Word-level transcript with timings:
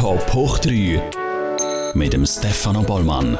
Top 0.00 0.32
hoch 0.32 0.58
3 0.60 1.92
mit 1.92 2.14
dem 2.14 2.24
Stefano 2.24 2.82
Bollmann. 2.82 3.36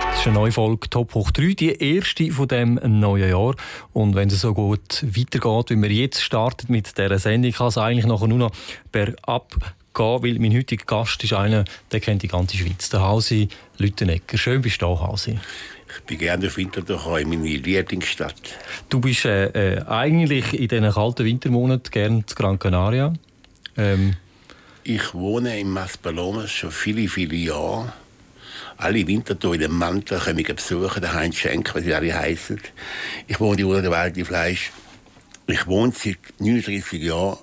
Das 0.00 0.20
ist 0.20 0.26
eine 0.26 0.36
neue 0.36 0.52
Folge 0.52 0.88
Top 0.88 1.12
hoch 1.12 1.30
3, 1.32 1.52
die 1.52 1.72
erste 1.72 2.30
von 2.32 2.48
dem 2.48 2.80
neuen 2.82 3.28
Jahr. 3.28 3.54
Und 3.92 4.14
wenn 4.14 4.28
es 4.28 4.40
so 4.40 4.54
gut 4.54 5.02
weitergeht, 5.02 5.68
wie 5.68 5.82
wir 5.82 5.92
jetzt 5.92 6.22
starten 6.22 6.72
mit 6.72 6.96
dieser 6.96 7.18
Sendung, 7.18 7.52
kann 7.52 7.66
es 7.66 7.76
eigentlich 7.76 8.06
nachher 8.06 8.26
nur 8.26 8.38
noch 8.38 8.52
bergab 8.90 9.52
gehen, 9.92 10.22
weil 10.22 10.38
mein 10.38 10.56
heutiger 10.56 10.86
Gast 10.86 11.22
ist 11.22 11.34
einer, 11.34 11.66
der 11.92 12.00
kennt 12.00 12.22
die 12.22 12.28
ganze 12.28 12.56
Schweiz, 12.56 12.88
der 12.88 13.02
Hausi 13.02 13.48
Lüttenegger. 13.76 14.38
Schön 14.38 14.62
bist 14.62 14.80
du 14.80 14.86
da, 14.86 14.98
Hausi. 14.98 15.38
Ich 15.94 16.04
bin 16.06 16.16
gerne 16.16 16.46
auf 16.46 16.56
Winterthur, 16.56 17.20
in 17.20 17.28
meine 17.28 17.44
Lieblingsstadt. 17.44 18.34
Du 18.88 19.02
bist 19.02 19.26
äh, 19.26 19.74
äh, 19.74 19.84
eigentlich 19.88 20.54
in 20.54 20.68
diesen 20.68 20.90
kalten 20.90 21.26
Wintermonaten 21.26 21.90
gerne 21.90 22.24
zu 22.24 22.34
Gran 22.34 22.58
Canaria. 22.58 23.12
Ähm. 23.76 24.16
Ich 24.88 25.14
wohne 25.14 25.58
in 25.58 25.70
Maspalomas 25.70 26.52
schon 26.52 26.70
viele, 26.70 27.08
viele 27.08 27.34
Jahre. 27.34 27.92
Alle 28.76 29.04
Winterthur 29.04 29.54
in 29.54 29.62
dem 29.62 29.76
Mantel 29.76 30.20
können 30.20 30.36
mich 30.36 30.46
besuchen, 30.46 31.00
der 31.00 31.12
Heinz 31.12 31.34
Schenk, 31.34 31.74
wie 31.74 31.80
sie 31.80 31.92
alle 31.92 32.14
heißen. 32.14 32.60
Ich 33.26 33.40
wohne 33.40 33.66
unter 33.66 33.82
der 33.82 33.90
Welt 33.90 34.24
Fleisch. 34.24 34.70
Ich 35.48 35.66
wohne 35.66 35.92
seit 35.92 36.18
39 36.38 37.02
Jahren 37.02 37.38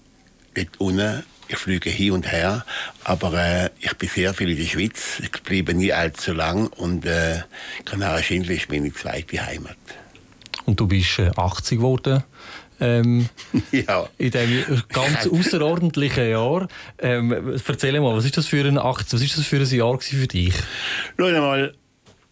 dort 0.53 0.79
unten 0.79 1.23
ich 1.49 1.57
fliege 1.57 1.89
hin 1.89 2.13
und 2.13 2.31
her, 2.31 2.65
aber 3.03 3.33
äh, 3.33 3.69
ich 3.81 3.93
bin 3.95 4.07
sehr 4.07 4.33
viel 4.33 4.49
in 4.49 4.57
der 4.57 4.63
Schweiz. 4.63 5.19
Ich 5.21 5.43
bleibe 5.43 5.73
nie 5.73 5.91
allzu 5.91 6.31
lang 6.31 6.67
und 6.67 7.05
äh, 7.05 7.41
Kanarien-Schindel 7.83 8.55
ist 8.55 8.71
meine 8.71 8.93
zweite 8.93 9.45
Heimat. 9.45 9.75
Und 10.65 10.79
du 10.79 10.87
bist 10.87 11.19
äh, 11.19 11.29
80 11.35 11.79
geworden? 11.79 12.23
Ähm, 12.83 13.29
ja. 13.71 14.09
In 14.17 14.31
diesem 14.31 14.83
ganz 14.89 15.25
außerordentlichen 15.25 16.29
Jahr. 16.29 16.67
Ähm, 16.99 17.57
erzähl 17.65 17.99
mal, 18.01 18.15
was 18.15 18.25
ist 18.25 18.37
das 18.37 18.47
für 18.47 18.65
ein 18.65 18.77
80, 18.77 19.13
was 19.13 19.21
ist 19.21 19.37
das 19.37 19.45
für 19.45 19.57
ein 19.57 19.65
Jahr 19.65 19.99
für 19.99 20.27
dich? 20.27 20.53
Schau 21.17 21.29
mal, 21.29 21.73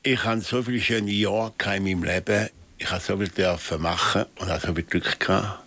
ich 0.03 0.23
habe 0.25 0.41
so 0.41 0.61
viele 0.61 0.81
schöne 0.81 1.11
Jahre 1.11 1.53
in 1.75 1.83
meinem 1.83 2.03
Leben. 2.03 2.49
Ich 2.77 2.91
habe 2.91 3.02
so 3.02 3.17
viel 3.17 3.29
dürfen 3.29 3.81
machen 3.81 4.25
und 4.39 4.49
habe 4.49 4.59
so 4.59 4.73
viel 4.73 4.83
Glück 4.83 5.19
gehabt. 5.19 5.59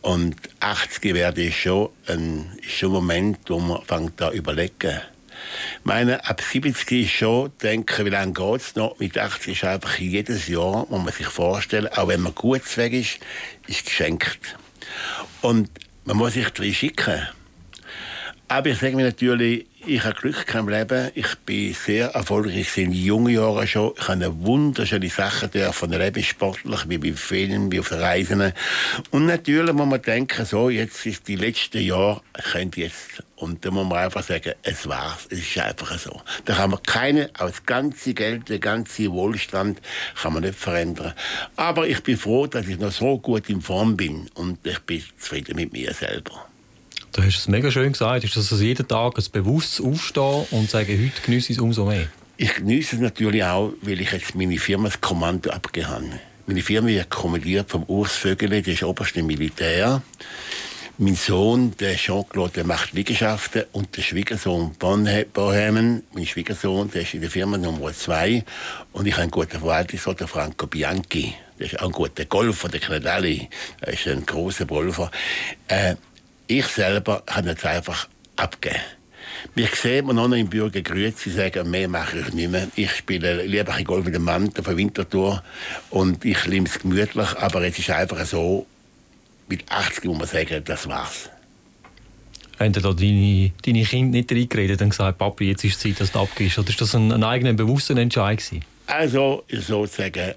Und 0.00 0.36
80 0.60 1.14
werde 1.14 1.42
ich 1.42 1.60
schon 1.60 1.90
ein, 2.06 2.52
ist 2.62 2.72
schon 2.72 2.90
ein 2.90 2.92
Moment, 2.92 3.38
wo 3.48 3.58
man 3.58 3.82
fängt 3.82 4.20
da 4.20 4.30
überlegen. 4.30 5.00
Ich 5.80 5.84
meine, 5.84 6.24
ab 6.28 6.40
70 6.40 7.04
ist 7.04 7.10
schon, 7.10 7.52
denke, 7.62 8.04
wie 8.04 8.10
lange 8.10 8.32
geht 8.32 8.60
es 8.60 8.74
noch? 8.76 8.98
Mit 8.98 9.18
80 9.18 9.52
ist 9.52 9.64
einfach 9.64 9.98
jedes 9.98 10.48
Jahr, 10.48 10.86
muss 10.88 11.04
man 11.04 11.12
sich 11.12 11.26
vorstellen, 11.26 11.88
auch 11.88 12.08
wenn 12.08 12.20
man 12.20 12.34
gut 12.34 12.76
weg 12.76 12.92
ist, 12.92 13.18
ist 13.66 13.84
geschenkt. 13.84 14.56
Und 15.42 15.70
man 16.04 16.16
muss 16.16 16.34
sich 16.34 16.48
drin 16.50 16.74
schicken. 16.74 17.26
Aber 18.48 18.68
ich 18.68 18.78
sage 18.78 18.96
mir 18.96 19.04
natürlich, 19.04 19.66
ich 19.86 20.04
habe 20.04 20.14
Glück 20.14 20.54
im 20.54 20.68
Leben. 20.68 21.10
Ich 21.14 21.34
bin 21.46 21.74
sehr 21.74 22.08
erfolgreich 22.08 22.76
in 22.78 22.92
jungen 22.92 23.34
Jahren 23.34 23.66
schon. 23.66 23.92
Ich 23.98 24.08
habe 24.08 24.34
wunderschöne 24.40 25.08
Sachen 25.08 25.50
von 25.72 25.92
erleben, 25.92 26.22
sportlich, 26.22 26.88
wie 26.88 26.98
beim 26.98 27.16
Film, 27.16 27.70
wie 27.70 27.80
auf 27.80 27.92
Reisen. 27.92 28.52
Und 29.10 29.26
natürlich 29.26 29.74
muss 29.74 29.86
man 29.86 30.00
denken, 30.00 30.44
so, 30.44 30.70
jetzt 30.70 31.04
ist 31.06 31.28
die 31.28 31.36
letzten 31.36 31.82
Jahre, 31.82 32.22
könnte 32.52 32.80
jetzt. 32.80 33.22
Und 33.36 33.64
da 33.64 33.70
muss 33.70 33.86
man 33.86 33.98
einfach 33.98 34.22
sagen, 34.22 34.54
es 34.62 34.88
war's. 34.88 35.26
Es 35.30 35.40
ist 35.40 35.58
einfach 35.58 35.98
so. 35.98 36.20
Da 36.44 36.54
kann 36.54 36.70
man 36.70 36.82
keine, 36.82 37.30
auch 37.38 37.50
das 37.50 37.66
ganze 37.66 38.14
Geld, 38.14 38.48
der 38.48 38.60
ganze 38.60 39.10
Wohlstand, 39.12 39.80
kann 40.20 40.32
man 40.32 40.44
nicht 40.44 40.58
verändern. 40.58 41.12
Aber 41.56 41.86
ich 41.86 42.02
bin 42.02 42.16
froh, 42.16 42.46
dass 42.46 42.66
ich 42.68 42.78
noch 42.78 42.92
so 42.92 43.18
gut 43.18 43.50
in 43.50 43.60
Form 43.60 43.96
bin. 43.96 44.30
Und 44.34 44.66
ich 44.66 44.78
bin 44.80 45.02
zufrieden 45.18 45.56
mit 45.56 45.72
mir 45.72 45.92
selber. 45.92 46.46
Du 47.14 47.22
hast 47.22 47.38
es 47.38 47.46
mega 47.46 47.70
schön 47.70 47.92
gesagt. 47.92 48.24
Ist 48.24 48.36
das 48.36 48.50
also 48.50 48.64
jeden 48.64 48.88
Tag 48.88 49.16
ein 49.16 49.24
bewusstes 49.30 49.80
Aufstehen 49.80 50.46
und 50.50 50.68
sagen, 50.68 50.88
heute 51.00 51.22
genieße 51.24 51.52
ich 51.52 51.58
es 51.58 51.62
umso 51.62 51.84
mehr? 51.86 52.08
Ich 52.36 52.56
genieße 52.56 52.96
es 52.96 53.02
natürlich 53.02 53.44
auch, 53.44 53.72
weil 53.82 54.00
ich 54.00 54.10
jetzt 54.10 54.34
meine 54.34 54.58
Firma 54.58 54.88
das 54.88 55.00
Kommando 55.00 55.50
abgegeben 55.50 55.90
habe. 55.90 56.20
Meine 56.48 56.60
Firma 56.60 56.88
wird 56.88 57.10
kommandiert 57.10 57.70
vom 57.70 57.84
Urs 57.84 58.16
Vögele, 58.16 58.62
der 58.62 58.74
ist 58.74 58.82
oberste 58.82 59.22
Militär. 59.22 60.02
Mein 60.98 61.14
Sohn, 61.14 61.76
der 61.78 61.94
Jean-Claude, 61.94 62.54
der 62.54 62.64
macht 62.64 62.94
Liegenschaften 62.94 63.62
und 63.70 63.96
der 63.96 64.02
Schwiegersohn 64.02 64.72
Bohemen, 64.72 66.02
mein 66.14 66.26
Schwiegersohn, 66.26 66.90
der 66.90 67.02
ist 67.02 67.14
in 67.14 67.20
der 67.20 67.30
Firma 67.30 67.56
Nummer 67.56 67.92
zwei 67.92 68.44
und 68.92 69.06
ich 69.06 69.12
habe 69.12 69.22
einen 69.22 69.30
guten 69.30 69.60
Verwaltungsrat, 69.60 70.18
der 70.18 70.26
Franco 70.26 70.66
Bianchi. 70.66 71.32
Der 71.60 71.66
ist 71.66 71.78
auch 71.78 71.86
ein 71.86 71.92
guter 71.92 72.24
Golfer, 72.24 72.68
der 72.68 72.80
kennt 72.80 73.06
alle. 73.06 73.46
Er 73.80 73.92
ist 73.92 74.08
ein 74.08 74.26
großer 74.26 74.66
Golfer. 74.66 75.12
Äh, 75.68 75.94
ich 76.46 76.66
selber 76.66 77.22
habe 77.28 77.50
jetzt 77.50 77.64
einfach 77.64 78.08
abgegeben. 78.36 78.82
Mich 79.54 79.74
sehen 79.76 80.06
wir 80.06 80.14
noch 80.14 80.30
im 80.32 80.48
Bürger 80.48 80.82
Grüezi 80.82 81.30
sagen, 81.30 81.70
mehr 81.70 81.88
mache 81.88 82.18
ich 82.18 82.32
nicht 82.32 82.50
mehr. 82.50 82.68
Ich 82.76 82.90
spiele 82.90 83.44
lieber 83.44 83.74
ein 83.74 83.84
Golf 83.84 84.04
mit 84.04 84.14
dem 84.14 84.24
Mann 84.24 84.48
auf 84.48 84.64
der 84.64 84.76
Wintertour 84.76 85.42
und 85.90 86.24
ich 86.24 86.44
liebe 86.46 86.66
es 86.66 86.78
gemütlich, 86.78 87.28
aber 87.38 87.62
es 87.62 87.78
ist 87.78 87.90
einfach 87.90 88.24
so, 88.24 88.66
mit 89.48 89.70
80 89.70 90.04
muss 90.06 90.18
man 90.18 90.26
sagen, 90.26 90.62
das 90.64 90.88
war's. 90.88 91.30
Haben 92.58 92.72
da 92.72 92.80
deine, 92.80 93.52
deine 93.64 93.82
Kinder 93.82 94.18
nicht 94.18 94.32
reingeredet 94.32 94.80
und 94.80 94.90
gesagt, 94.90 95.18
Papi, 95.18 95.48
jetzt 95.48 95.64
ist 95.64 95.76
es 95.76 95.80
Zeit, 95.80 96.00
dass 96.00 96.12
du 96.12 96.20
abgehst? 96.20 96.58
Oder 96.58 96.70
ist 96.70 96.80
das 96.80 96.94
ein, 96.94 97.12
ein 97.12 97.24
eigener, 97.24 97.52
bewusster 97.52 97.96
Entscheid 97.96 98.38
gewesen? 98.38 98.64
Also, 98.86 99.44
sozusagen, 99.50 100.34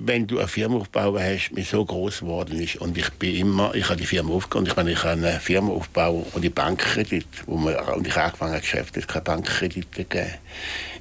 wenn 0.00 0.26
du 0.26 0.38
eine 0.38 0.48
Firma 0.48 0.78
aufbauen 0.78 1.20
hast, 1.20 1.50
die 1.50 1.62
so 1.62 1.84
groß 1.84 2.20
geworden 2.20 2.60
ist. 2.60 2.76
Und 2.76 2.96
ich 2.96 3.10
bin 3.10 3.34
immer, 3.34 3.74
ich 3.74 3.84
habe 3.88 3.96
die 3.96 4.06
Firma 4.06 4.32
aufgebaut, 4.32 4.68
ich 4.68 4.76
meine, 4.76 4.92
ich 4.92 5.02
habe 5.02 5.12
eine 5.12 5.40
Firma 5.40 5.72
aufbauen 5.72 6.24
und 6.32 6.42
die 6.42 6.50
Bankkredit, 6.50 7.26
wo 7.46 7.56
man, 7.56 7.74
und 7.74 8.06
ich 8.06 8.14
habe 8.14 8.26
angefangen 8.26 8.60
Geschäfte, 8.60 9.00
es 9.00 9.08
keine 9.08 9.24
Bankkredite 9.24 10.04
gegeben. 10.04 10.34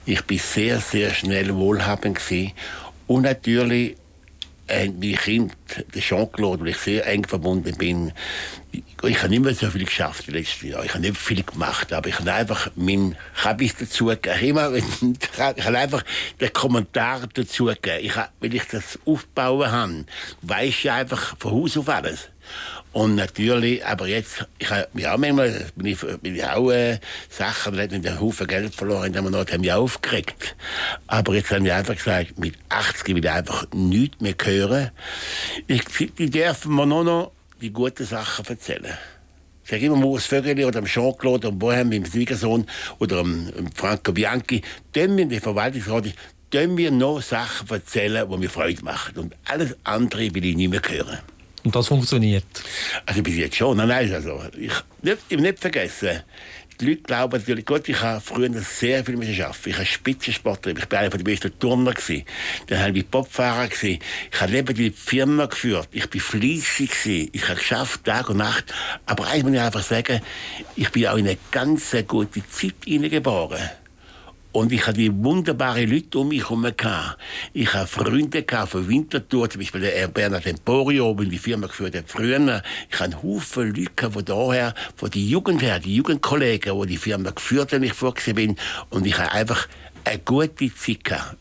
Ich 0.06 0.24
bin 0.24 0.40
sehr, 0.40 0.80
sehr 0.80 1.14
schnell 1.14 1.54
wohlhabend 1.56 2.18
gewesen. 2.18 2.54
Und 3.06 3.24
natürlich 3.24 3.96
äh, 4.68 4.88
mein 4.88 5.16
Kind, 5.16 5.56
Jean-Claude, 5.98 6.62
weil 6.62 6.70
ich 6.70 6.78
sehr 6.78 7.06
eng 7.08 7.26
verbunden 7.26 7.76
bin, 7.78 8.14
ich 9.04 9.18
habe 9.20 9.30
nicht 9.30 9.44
mehr 9.44 9.54
so 9.54 9.70
viel 9.70 9.86
geschafft 9.86 10.28
die 10.28 10.32
letzten 10.32 10.68
Jahre. 10.68 10.86
Ich 10.86 10.94
habe 10.94 11.02
nicht 11.02 11.18
viel 11.18 11.44
gemacht, 11.44 11.94
aber 11.94 12.10
ich 12.10 12.20
habe 12.20 12.34
einfach 12.34 12.70
mein 12.76 13.16
Habis 13.44 13.76
dazu 13.76 14.06
gegeben. 14.06 14.84
Ich 15.56 15.66
habe 15.66 15.78
einfach 15.78 16.04
den 16.40 16.52
Kommentar 16.54 17.22
dazu 17.34 17.66
gegeben. 17.66 18.00
Ich 18.02 18.16
habe, 18.16 18.30
wenn 18.40 18.52
ich 18.52 18.64
das 18.66 19.00
aufbauen 19.06 19.72
habe, 19.72 20.06
weiß 20.42 20.70
ich 20.70 20.92
einfach 20.92 21.38
von 21.38 21.52
Haus 21.52 21.78
auf 21.78 21.90
alles. 21.90 22.30
Und 22.94 23.16
natürlich, 23.16 23.86
aber 23.86 24.08
jetzt, 24.08 24.48
ich 24.58 24.70
habe 24.70 24.88
mich 24.94 25.08
auch 25.08 25.18
manchmal, 25.18 25.68
bin 25.76 25.86
ich, 25.86 26.00
bin 26.00 26.36
ich 26.36 26.46
auch 26.46 26.72
äh, 26.72 27.00
Sachen, 27.30 27.76
da 27.76 27.84
einen 27.84 28.20
Haufen 28.20 28.48
Geld 28.48 28.74
verloren, 28.74 29.16
haben 29.16 29.32
wir 29.32 29.40
haben 29.40 29.62
mich 29.62 29.72
aufgeregt. 29.72 30.56
Aber 31.06 31.36
jetzt 31.36 31.52
haben 31.52 31.66
wir 31.66 31.76
einfach 31.76 31.96
gesagt, 31.96 32.40
mit 32.40 32.56
80 32.70 33.16
will 33.16 33.24
ich 33.24 33.30
einfach 33.30 33.68
nichts 33.74 34.20
mehr 34.20 34.36
hören. 34.44 34.92
Ich, 35.68 35.84
die 36.18 36.30
dürfen 36.30 36.76
mir 36.76 36.86
nur 36.86 37.04
noch 37.04 37.32
die 37.62 37.72
guten 37.72 38.06
Sachen 38.06 38.46
erzählen. 38.48 38.98
Ich 39.64 39.70
sage 39.70 39.86
immer 39.86 39.98
Moos 39.98 40.26
Vögeli 40.26 40.64
oder 40.64 40.84
Jean-Claude 40.84 41.50
und 41.50 41.60
Bohem, 41.60 41.90
meinem 41.90 42.06
Schwiegersohn 42.06 42.66
oder 43.00 43.26
Franco 43.76 44.14
Bianchi, 44.14 44.62
dem 44.96 45.20
in 45.20 45.30
der 45.30 45.42
Verwaltungsrat, 45.42 46.06
können 46.52 46.78
wir 46.78 46.90
noch 46.90 47.22
Sachen 47.22 47.70
erzählen, 47.70 48.30
die 48.30 48.38
mir 48.38 48.50
Freude 48.50 48.84
machen. 48.84 49.18
Und 49.18 49.36
alles 49.46 49.76
andere 49.84 50.34
will 50.34 50.46
ich 50.46 50.56
nicht 50.56 50.70
mehr 50.70 50.82
hören. 50.88 51.20
Und 51.68 51.76
das 51.76 51.88
funktioniert? 51.88 52.46
Also 53.06 53.22
bis 53.22 53.36
jetzt 53.36 53.58
schon. 53.58 53.76
Nein, 53.76 53.90
nein, 53.90 54.14
also 54.14 54.42
ich, 54.58 54.72
nicht, 55.02 55.18
ich 55.28 55.38
nicht 55.38 55.60
vergessen, 55.60 56.24
die 56.80 56.86
Leute 56.86 57.02
glauben 57.02 57.38
natürlich, 57.38 57.66
gut, 57.66 57.90
ich 57.90 58.02
habe 58.02 58.22
früher 58.22 58.50
sehr 58.62 59.04
viel 59.04 59.16
arbeiten. 59.18 59.70
Ich 59.70 59.76
habe 59.76 59.86
Spitzensportler, 59.86 60.78
ich 60.78 60.90
war 60.90 61.00
einer 61.00 61.10
der 61.10 61.18
besten 61.18 61.60
Turner. 61.60 61.92
Gewesen. 61.92 62.24
Dann 62.68 62.80
habe 62.80 62.98
ich 62.98 63.12
Popfahrer. 63.12 63.68
Gewesen. 63.68 64.00
Ich 64.32 64.40
habe 64.40 64.54
neben 64.54 64.74
die 64.74 64.92
Firma 64.92 65.48
geführt. 65.48 65.90
Ich 65.92 66.04
war 66.04 66.22
fleissig. 66.22 66.92
Gewesen. 66.92 67.30
Ich 67.34 67.44
habe 67.50 67.60
geschafft, 67.60 68.06
Tag 68.06 68.30
und 68.30 68.38
Nacht. 68.38 68.74
Aber 69.06 69.28
eins 69.28 69.44
muss 69.44 69.56
ich 69.56 69.60
einfach 69.60 69.84
sagen, 69.84 70.22
ich 70.78 70.90
bin 70.90 71.08
auch 71.08 71.18
in 71.18 71.28
eine 71.28 71.38
ganz 71.52 71.94
gute 72.08 72.48
Zeit 72.48 72.76
hineingeboren. 72.86 73.60
Und 74.58 74.72
ich 74.72 74.88
hatte 74.88 75.24
wunderbare 75.24 75.86
Leute 75.86 76.18
um 76.18 76.30
mich 76.30 76.42
herum. 76.42 76.66
Ich 77.54 77.74
hatte 77.74 77.88
Freunde 77.88 78.44
von 78.66 78.90
Winterthur, 78.90 79.48
zum 79.52 79.62
Beispiel 79.62 79.82
der 79.82 80.08
Bernhard 80.08 80.48
Emporio, 80.48 81.14
der 81.14 81.26
die 81.28 81.38
Firma 81.38 81.68
geführt 81.68 81.96
hat 81.96 82.06
früher. 82.08 82.64
Ich 82.90 83.00
hatte 83.00 83.22
Haufen 83.22 83.76
Leute 83.76 84.10
von 84.10 84.26
daher, 84.26 84.74
von 84.96 85.12
der 85.12 85.22
Jugend 85.22 85.62
her, 85.62 85.80
die 85.80 85.98
Jugendkollegen, 85.98 86.82
die 86.82 86.88
die 86.88 86.98
Firma 86.98 87.30
geführt 87.30 87.72
haben, 87.72 87.84
ich 87.84 87.94
vorgesehen 87.94 88.36
bin. 88.36 88.56
Und 88.90 89.06
ich 89.06 89.16
hatte 89.16 89.32
einfach 89.32 89.68
eine 90.04 90.18
gute 90.26 90.74
Zeit 90.74 91.04
gehabt. 91.04 91.38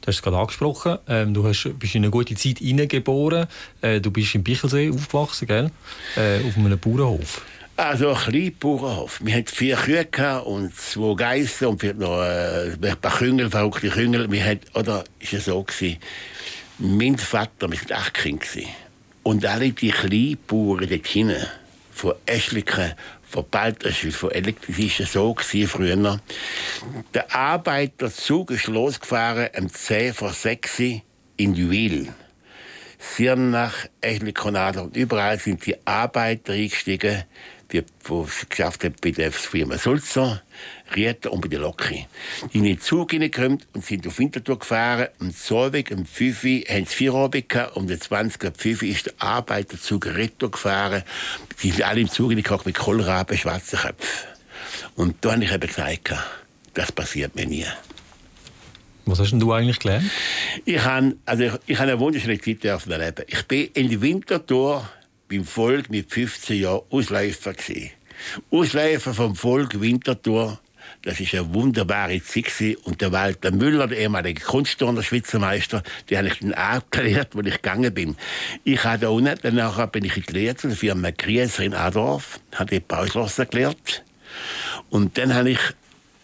Du 0.00 0.06
hast 0.06 0.14
es 0.14 0.22
gerade 0.22 0.38
angesprochen, 0.38 0.96
ähm, 1.08 1.34
du 1.34 1.46
hast, 1.46 1.78
bist 1.78 1.94
in 1.94 2.04
eine 2.04 2.10
gute 2.10 2.36
Zeit 2.36 2.60
hineingeboren. 2.60 3.48
Äh, 3.82 4.00
du 4.00 4.10
bist 4.10 4.34
im 4.34 4.42
Bichelsee 4.42 4.88
aufgewachsen, 4.88 5.46
gell? 5.46 5.70
Äh, 6.16 6.38
auf 6.38 6.56
einem 6.56 6.78
Bauernhof. 6.78 7.42
Also 7.80 8.10
ein 8.10 8.14
kleiner 8.14 8.50
Bauernhof. 8.60 9.20
Wir 9.24 9.36
hatten 9.36 9.46
vier 9.46 9.74
Kühe 9.74 10.42
und 10.42 10.76
zwei 10.76 11.14
Geissen 11.14 11.68
und 11.68 11.82
noch 11.98 12.20
äh, 12.20 12.72
ein 12.72 12.96
paar 13.00 13.16
Küngel, 13.16 13.48
verrückte 13.48 13.88
Küngel. 13.88 14.30
Wir 14.30 14.44
hatten, 14.44 14.66
oder 14.74 15.02
ist 15.18 15.32
es 15.32 15.46
so 15.46 15.62
gewesen, 15.62 15.96
mein 16.76 17.16
Vater, 17.16 17.72
wir 17.72 17.80
waren 17.80 17.92
acht 17.96 18.12
Kinder. 18.12 18.44
Und 19.22 19.46
alle 19.46 19.70
die 19.70 19.92
kleinen 19.92 20.36
Bauern 20.46 20.86
dort 20.90 21.06
hinten, 21.06 21.46
von 21.90 22.12
Eschliken, 22.26 22.92
von 23.22 23.46
Balterschwil, 23.50 24.12
von 24.12 24.30
Elektrischen 24.30 25.06
so 25.06 25.32
gewesen 25.32 25.66
früher. 25.66 26.20
Der 27.14 27.34
Arbeiterzug 27.34 28.50
ist 28.50 28.66
losgefahren 28.66 29.48
am 29.56 29.72
10 29.72 30.12
vor 30.12 30.34
6 30.34 30.80
in 31.38 31.54
Juwil. 31.54 32.12
Sirnach, 32.98 33.86
Eschlikonadel 34.02 34.82
und 34.82 34.96
überall 34.98 35.38
sind 35.38 35.64
die 35.64 35.74
Arbeiter 35.86 36.52
eingestiegen, 36.52 37.24
die, 37.72 37.82
die 37.82 38.14
es 38.26 38.48
geschafft 38.48 38.84
haben 38.84 38.94
bei 39.00 39.10
der 39.10 39.32
Firma 39.32 39.78
Sulzer, 39.78 40.42
Rieter 40.94 41.32
und 41.32 41.40
bei 41.40 41.48
der 41.48 41.60
Loki. 41.60 42.06
Die 42.52 42.58
in 42.58 42.64
den 42.64 42.80
Zug 42.80 43.12
hineingekommen 43.12 43.62
und 43.74 43.84
sind 43.84 44.06
auf 44.06 44.18
Winterthur 44.18 44.58
gefahren. 44.58 45.08
Am 45.20 45.30
Solweg, 45.30 45.92
am 45.92 46.04
5 46.04 46.44
Uhr, 46.44 46.50
haben 46.68 46.86
sie 46.86 46.94
vier 46.94 47.14
Abend 47.14 47.48
gehabt. 47.48 47.76
Um 47.76 47.86
den 47.86 48.00
20 48.00 48.42
Uhr, 48.42 48.52
5 48.56 48.82
Uhr 48.82 48.88
ist 48.88 49.06
der 49.06 49.12
Arbeiterzug 49.18 50.06
Retour 50.06 50.50
gefahren. 50.50 51.02
Die 51.62 51.70
sind 51.70 51.82
alle 51.82 52.00
im 52.00 52.10
Zug 52.10 52.30
hineingekommen 52.30 52.64
mit 52.66 52.76
Kohlraben, 52.76 53.38
schwarzen 53.38 53.78
Köpfen. 53.78 54.28
Und 54.96 55.16
da 55.20 55.32
habe 55.32 55.44
ich 55.44 55.52
eben 55.52 55.66
gesagt, 55.66 56.14
das 56.74 56.92
passiert 56.92 57.34
mir 57.34 57.46
nie. 57.46 57.66
Was 59.06 59.18
hast 59.18 59.30
denn 59.30 59.40
du 59.40 59.52
eigentlich 59.52 59.78
gelernt? 59.78 60.10
Ich 60.64 60.84
habe, 60.84 61.16
also 61.24 61.42
ich, 61.42 61.52
ich 61.66 61.78
habe 61.78 61.90
eine 61.90 62.00
wunderschöne 62.00 62.40
Zeit 62.40 62.64
erleben. 62.64 63.24
Ich 63.26 63.42
bin 63.46 63.68
in 63.74 64.00
Winterthur 64.00 64.88
beim 65.30 65.44
Volk 65.44 65.90
mit 65.90 66.12
15 66.12 66.60
Jahren 66.60 66.82
Ausläufer 66.90 67.54
gewesen. 67.54 67.90
Ausläufer 68.50 69.14
vom 69.14 69.36
Volk 69.36 69.80
Winterthur. 69.80 70.58
Das 71.02 71.20
ist 71.20 71.34
eine 71.34 71.54
wunderbare 71.54 72.22
Zeit 72.22 72.52
Und 72.82 73.00
der 73.00 73.12
Walter 73.12 73.52
Müller, 73.52 73.86
der 73.86 73.98
ehemalige 73.98 74.42
Kunstturner, 74.42 75.02
Schweizer 75.02 75.38
Meister, 75.38 75.82
der 76.08 76.18
habe 76.18 76.28
ich 76.28 76.40
dann 76.40 76.52
abgelehrt, 76.52 77.34
wo 77.34 77.40
ich 77.40 77.54
gegangen 77.54 77.94
bin. 77.94 78.16
Ich 78.64 78.82
habe 78.84 78.98
da 78.98 79.08
unten, 79.08 79.38
danach 79.40 79.86
bin 79.86 80.04
ich 80.04 80.16
in 80.16 80.24
die 80.24 80.32
Lehre 80.32 80.56
zu 80.56 80.68
der 80.68 80.76
Firma 80.76 81.10
Grieser 81.10 81.62
in 81.62 81.74
Adorf, 81.74 82.40
habe 82.54 82.70
die 82.70 82.80
Bauschlosser 82.80 83.46
gelehrt. 83.46 84.02
Und 84.90 85.16
dann 85.16 85.32
habe 85.34 85.50
ich 85.50 85.60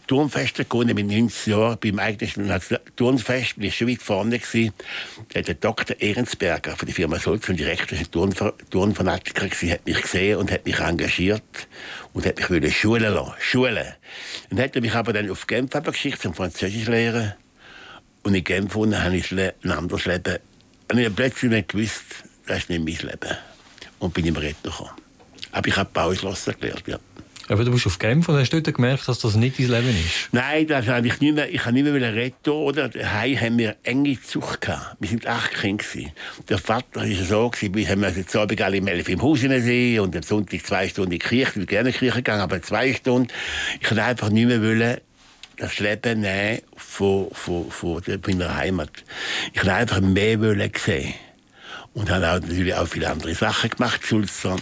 Turnfeste 0.07 0.65
gegangen 0.65 0.95
mit 0.95 1.07
19 1.07 1.53
Jahren. 1.53 1.79
Beim 1.81 1.99
eigentlichen 1.99 2.51
Turnfest 2.95 3.57
bin 3.57 3.65
ich 3.67 3.77
schon 3.77 3.89
weit 3.89 4.03
vorne 4.03 4.39
gewesen. 4.39 4.73
Der 5.35 5.55
Dr. 5.55 6.01
Ehrensberger 6.01 6.77
von 6.77 6.87
der 6.87 6.95
Firma 6.95 7.19
Solz 7.19 7.49
und 7.49 7.59
Direktor, 7.59 7.99
ein 7.99 8.11
Turn, 8.11 8.35
Turnfanatiker 8.71 9.49
gewesen, 9.49 9.73
hat 9.73 9.85
mich 9.85 10.01
gesehen 10.01 10.39
und 10.39 10.53
hat 10.53 10.65
mich 10.65 10.79
engagiert 10.79 11.43
und 12.13 12.25
hat 12.25 12.39
mich 12.39 12.51
wieder 12.51 12.71
schulen 12.71 13.15
lassen. 13.15 13.35
Schulen. 13.41 13.95
Und 14.51 14.61
hat 14.61 14.75
mich 14.77 14.95
aber 14.95 15.13
dann 15.13 15.31
auf 15.31 15.47
Genf 15.47 15.73
geschickt 15.73 16.23
zum 16.23 16.35
Französisch 16.35 16.87
lehren. 16.87 17.35
Und 18.23 18.35
in 18.35 18.45
Genf 18.45 18.75
habe 18.75 19.17
ich 19.17 19.33
ein 19.33 19.71
anderes 19.71 20.05
Leben. 20.05 20.39
Und 20.91 20.99
ich 20.99 21.05
habe 21.05 21.15
plötzlich 21.15 21.51
nicht 21.51 21.69
gewusst, 21.69 22.05
das 22.47 22.59
ist 22.59 22.71
nicht 22.71 22.85
mein 22.85 23.11
Leben. 23.11 23.37
Und 23.99 24.15
bin 24.15 24.25
im 24.27 24.37
Retter 24.37 24.71
gekommen. 24.71 24.91
Aber 25.53 25.69
ich 25.69 25.77
habe 25.77 25.91
Bauschlosser 25.93 26.53
gelernt, 26.53 26.85
ja. 26.87 26.99
Aber 27.49 27.65
du 27.65 27.71
bist 27.71 27.87
auf 27.87 27.99
Genf 27.99 28.29
und 28.29 28.37
hast 28.37 28.51
dort 28.53 28.65
gemerkt, 28.65 29.07
dass 29.07 29.21
das 29.21 29.37
nicht 29.37 29.59
dein 29.59 29.69
Leben 29.69 29.91
ist? 29.91 30.29
Nein, 30.33 30.67
das 30.67 30.87
habe 30.89 31.07
ich 31.07 31.21
nicht 31.21 31.35
mehr, 31.35 31.53
ich 31.53 31.65
habe 31.65 31.73
nicht 31.73 31.85
mehr 31.85 32.15
retten 32.15 32.51
oder? 32.51 32.89
Daheim 32.89 33.41
haben 33.41 33.59
wir 33.59 33.77
enge 33.85 34.21
Zucht 34.21 34.63
gehabt. 34.63 34.97
Wir 34.99 35.09
sind 35.09 35.27
acht 35.29 35.55
Kinder. 35.55 35.85
Der 36.49 36.59
Vater 36.59 37.03
war 37.03 37.25
so, 37.25 37.49
gewesen, 37.51 37.75
wir 37.75 37.89
haben 37.89 38.03
also 38.03 38.23
zu 38.23 38.41
Abend 38.41 38.61
alle 38.61 38.79
im 38.79 38.89
Elf 38.89 39.09
im 39.09 39.23
Haus 39.23 39.41
sehen 39.41 40.01
und 40.01 40.17
am 40.17 40.23
Sonntag 40.23 40.67
zwei 40.67 40.89
Stunden 40.89 41.13
in 41.13 41.19
die 41.21 41.25
Kirche. 41.25 41.51
Ich 41.51 41.55
bin 41.55 41.67
gerne 41.67 41.89
in 41.91 41.93
die 41.93 41.99
Kirche 42.01 42.17
gegangen, 42.17 42.43
aber 42.43 42.61
zwei 42.63 42.93
Stunden. 42.95 43.29
Ich 43.81 43.89
wollte 43.91 44.03
einfach 44.03 44.31
nicht 44.31 44.49
mehr 44.49 44.61
wollen, 44.61 44.97
das 45.57 45.79
Leben 45.79 46.23
nehmen 46.23 46.61
von, 46.77 47.29
von, 47.31 47.71
von 47.71 48.03
meiner 48.27 48.57
Heimat. 48.57 48.91
Ich 49.53 49.61
wollte 49.61 49.75
einfach 49.75 50.01
mehr 50.01 50.41
wollen 50.41 50.73
sehen. 50.77 51.15
Und 51.95 52.11
habe 52.11 52.21
natürlich 52.23 52.75
auch 52.75 52.89
viele 52.89 53.09
andere 53.09 53.35
Sachen 53.35 53.71
gemacht, 53.71 54.05
Schulzer 54.05 54.57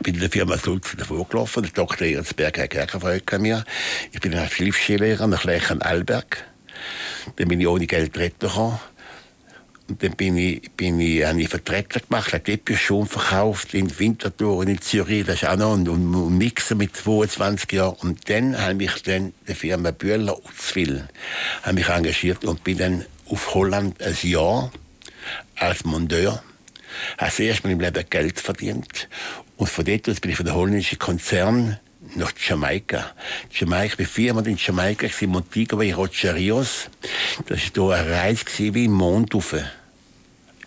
bin 0.00 0.14
in 0.14 0.20
der 0.20 0.30
Firma 0.30 0.58
Sulzen 0.58 0.98
davor 0.98 1.28
gelaufen. 1.28 1.62
Der 1.62 1.72
Dr. 1.72 2.06
Ehrensberg 2.06 2.58
hat 2.58 2.70
Kerkerfreund 2.70 3.32
an 3.32 3.42
mir. 3.42 3.64
Ich 4.12 4.20
bin 4.20 4.34
als 4.34 4.54
Hilfsskilehrer 4.54 5.26
nach 5.26 5.44
Lechen 5.44 5.82
Alberg. 5.82 6.44
Dann 7.36 7.48
bin 7.48 7.60
ich 7.60 7.66
ohne 7.66 7.86
Geld 7.86 8.16
retten 8.16 8.48
gekommen. 8.48 8.78
Und 9.86 10.02
dann 10.02 10.12
bin 10.12 10.38
ich, 10.38 10.70
bin 10.72 10.98
ich, 10.98 11.24
habe 11.24 11.42
ich 11.42 11.48
Vertreter 11.48 12.00
gemacht, 12.00 12.32
habe 12.32 12.42
Teppich 12.42 12.80
schon 12.80 13.06
verkauft 13.06 13.74
in 13.74 13.98
Winterthur 13.98 14.56
und 14.56 14.68
in 14.68 14.80
Zürich, 14.80 15.26
das 15.26 15.42
ist 15.42 15.48
auch 15.48 15.56
noch, 15.56 15.74
und, 15.74 15.88
und, 15.90 16.14
und 16.14 16.38
Mixer 16.38 16.74
mit 16.74 16.96
22 16.96 17.70
Jahren. 17.72 17.96
Und 18.00 18.30
dann 18.30 18.58
habe 18.58 18.82
ich 18.82 19.02
dann 19.02 19.34
die 19.46 19.54
Firma 19.54 19.90
Bühler 19.90 20.38
Uzwil 20.42 21.06
mich 21.72 21.88
engagiert 21.88 22.46
und 22.46 22.64
bin 22.64 22.78
dann 22.78 23.04
auf 23.26 23.54
Holland 23.54 24.02
ein 24.02 24.16
Jahr 24.22 24.72
als 25.56 25.84
Mondeur. 25.84 26.42
Habe 27.18 27.30
das 27.30 27.38
erste 27.38 27.66
Mal 27.66 27.72
im 27.74 27.80
Leben 27.80 28.04
Geld 28.08 28.40
verdient 28.40 29.08
und 29.56 29.68
von 29.68 29.84
dort 29.84 30.08
aus 30.08 30.20
bin 30.20 30.30
ich 30.30 30.36
von 30.36 30.46
der 30.46 30.54
holländischen 30.54 30.98
Konzern 30.98 31.78
nach 32.16 32.32
Jamaika. 32.36 33.12
Jamaika, 33.50 33.94
ich 33.94 33.98
war 33.98 34.06
viermal 34.06 34.46
in 34.46 34.56
Jamaika, 34.56 35.06
in 35.20 35.30
Montego 35.30 35.76
bei 35.76 35.94
Rocha 35.94 36.32
Rios. 36.32 36.90
Das 37.46 37.60
war 37.76 37.96
eine 37.96 38.10
Reise 38.10 38.44
wie 38.74 38.84
im 38.84 38.92
Mond 38.92 39.34
rauf. 39.34 39.54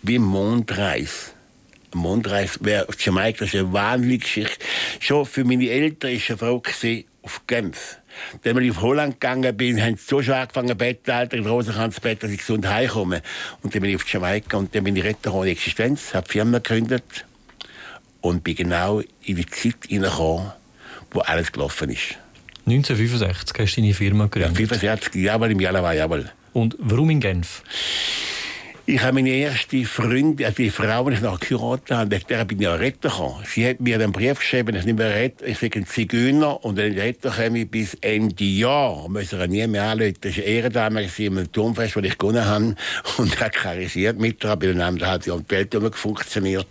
Wie 0.01 0.19
Mondreis. 0.19 1.33
Mondreis, 1.93 2.59
auf 2.87 2.99
Jamaika, 2.99 3.39
das 3.39 3.53
ist 3.53 3.59
eine 3.59 3.73
wahnsinnige 3.73 4.23
Geschichte. 4.23 4.65
Schon 4.99 5.25
für 5.25 5.43
meine 5.43 5.69
Eltern 5.69 6.11
war 6.11 6.29
eine 6.29 6.37
Frau 6.37 6.61
auf 7.23 7.41
Genf. 7.47 7.97
Als 8.43 8.57
ich 8.57 8.71
auf 8.71 8.81
Holland 8.81 9.19
gegangen 9.19 9.55
bin, 9.55 9.81
haben 9.81 9.95
sie 9.95 10.03
so 10.07 10.21
schon 10.21 10.33
angefangen, 10.33 10.75
Bettalter, 10.77 11.37
in 11.37 11.45
Rosenkranzbett, 11.45 12.23
dass 12.23 12.31
ich 12.31 12.39
gesund 12.39 12.67
heimkomme. 12.67 13.21
Und 13.61 13.75
dann 13.75 13.81
bin 13.81 13.91
ich 13.91 13.97
auf 13.97 14.11
Jamaika 14.11 14.57
und 14.57 14.73
dann 14.73 14.83
bin 14.83 14.95
ich 14.95 15.03
Retter 15.03 15.33
ohne 15.33 15.51
Existenz, 15.51 16.13
habe 16.13 16.27
Firma 16.27 16.59
gegründet 16.59 17.26
und 18.21 18.43
bin 18.43 18.55
genau 18.55 19.01
in 19.23 19.35
die 19.35 19.45
Zeit 19.45 19.75
hineingekommen, 19.87 20.51
wo 21.11 21.19
alles 21.21 21.51
gelaufen 21.51 21.89
ist. 21.89 22.17
1965 22.65 23.59
hast 23.59 23.77
du 23.77 23.81
deine 23.81 23.93
Firma 23.93 24.25
gegründet? 24.25 24.51
Ja, 24.83 24.97
65, 24.97 25.15
jawohl, 25.15 25.51
im 25.51 25.59
Januar, 25.59 25.93
jawohl. 25.93 26.29
Und 26.53 26.75
warum 26.79 27.09
in 27.09 27.19
Genf? 27.19 27.63
Ich 28.89 29.01
habe 29.01 29.15
meine 29.15 29.31
erste 29.31 29.83
Freundin, 29.83 30.45
also 30.45 30.55
die 30.55 30.69
Frau, 30.69 31.09
die 31.09 31.15
ich 31.15 31.21
noch 31.21 31.41
geheiratet 31.41 31.91
habe, 31.91 32.09
mit 32.09 32.29
der 32.29 32.45
bin 32.45 32.61
ich 32.61 32.69
auch 32.69 32.79
retten 32.79 33.09
gekommen. 33.09 33.43
Sie 33.45 33.67
hat 33.67 33.81
mir 33.81 33.95
einen 33.95 34.13
Brief 34.13 34.39
geschrieben, 34.39 34.77
ich 34.77 34.85
nicht 34.85 34.97
mehr 34.97 35.13
retten, 35.13 35.45
ich 35.45 35.59
sage 35.59 35.79
ein 35.79 35.85
Zigeuner 35.85 36.63
und 36.63 36.77
wenn 36.77 36.93
ich 36.93 36.99
retten 36.99 37.29
komme 37.29 37.65
bis 37.65 37.95
Ende 37.95 38.45
Jahr, 38.45 39.09
muss 39.09 39.33
er 39.33 39.45
nie 39.47 39.67
mehr 39.67 39.83
anrufen. 39.89 40.15
Das 40.21 40.37
war 40.37 40.43
eine 40.45 40.53
Ehrendame 40.53 41.09
im 41.17 41.51
Turmfest, 41.51 41.97
das 41.97 42.03
ich 42.05 42.17
gewonnen 42.17 42.45
habe 42.45 42.75
und 43.17 43.39
hat 43.41 43.55
karisiert 43.55 44.19
mit 44.19 44.41
ihr, 44.45 44.55
bei 44.55 44.69
einem 44.69 44.81
halben 44.81 44.99
Jahr 44.99 45.19
die 45.19 45.49
Welt 45.49 45.95
funktioniert 45.95 46.67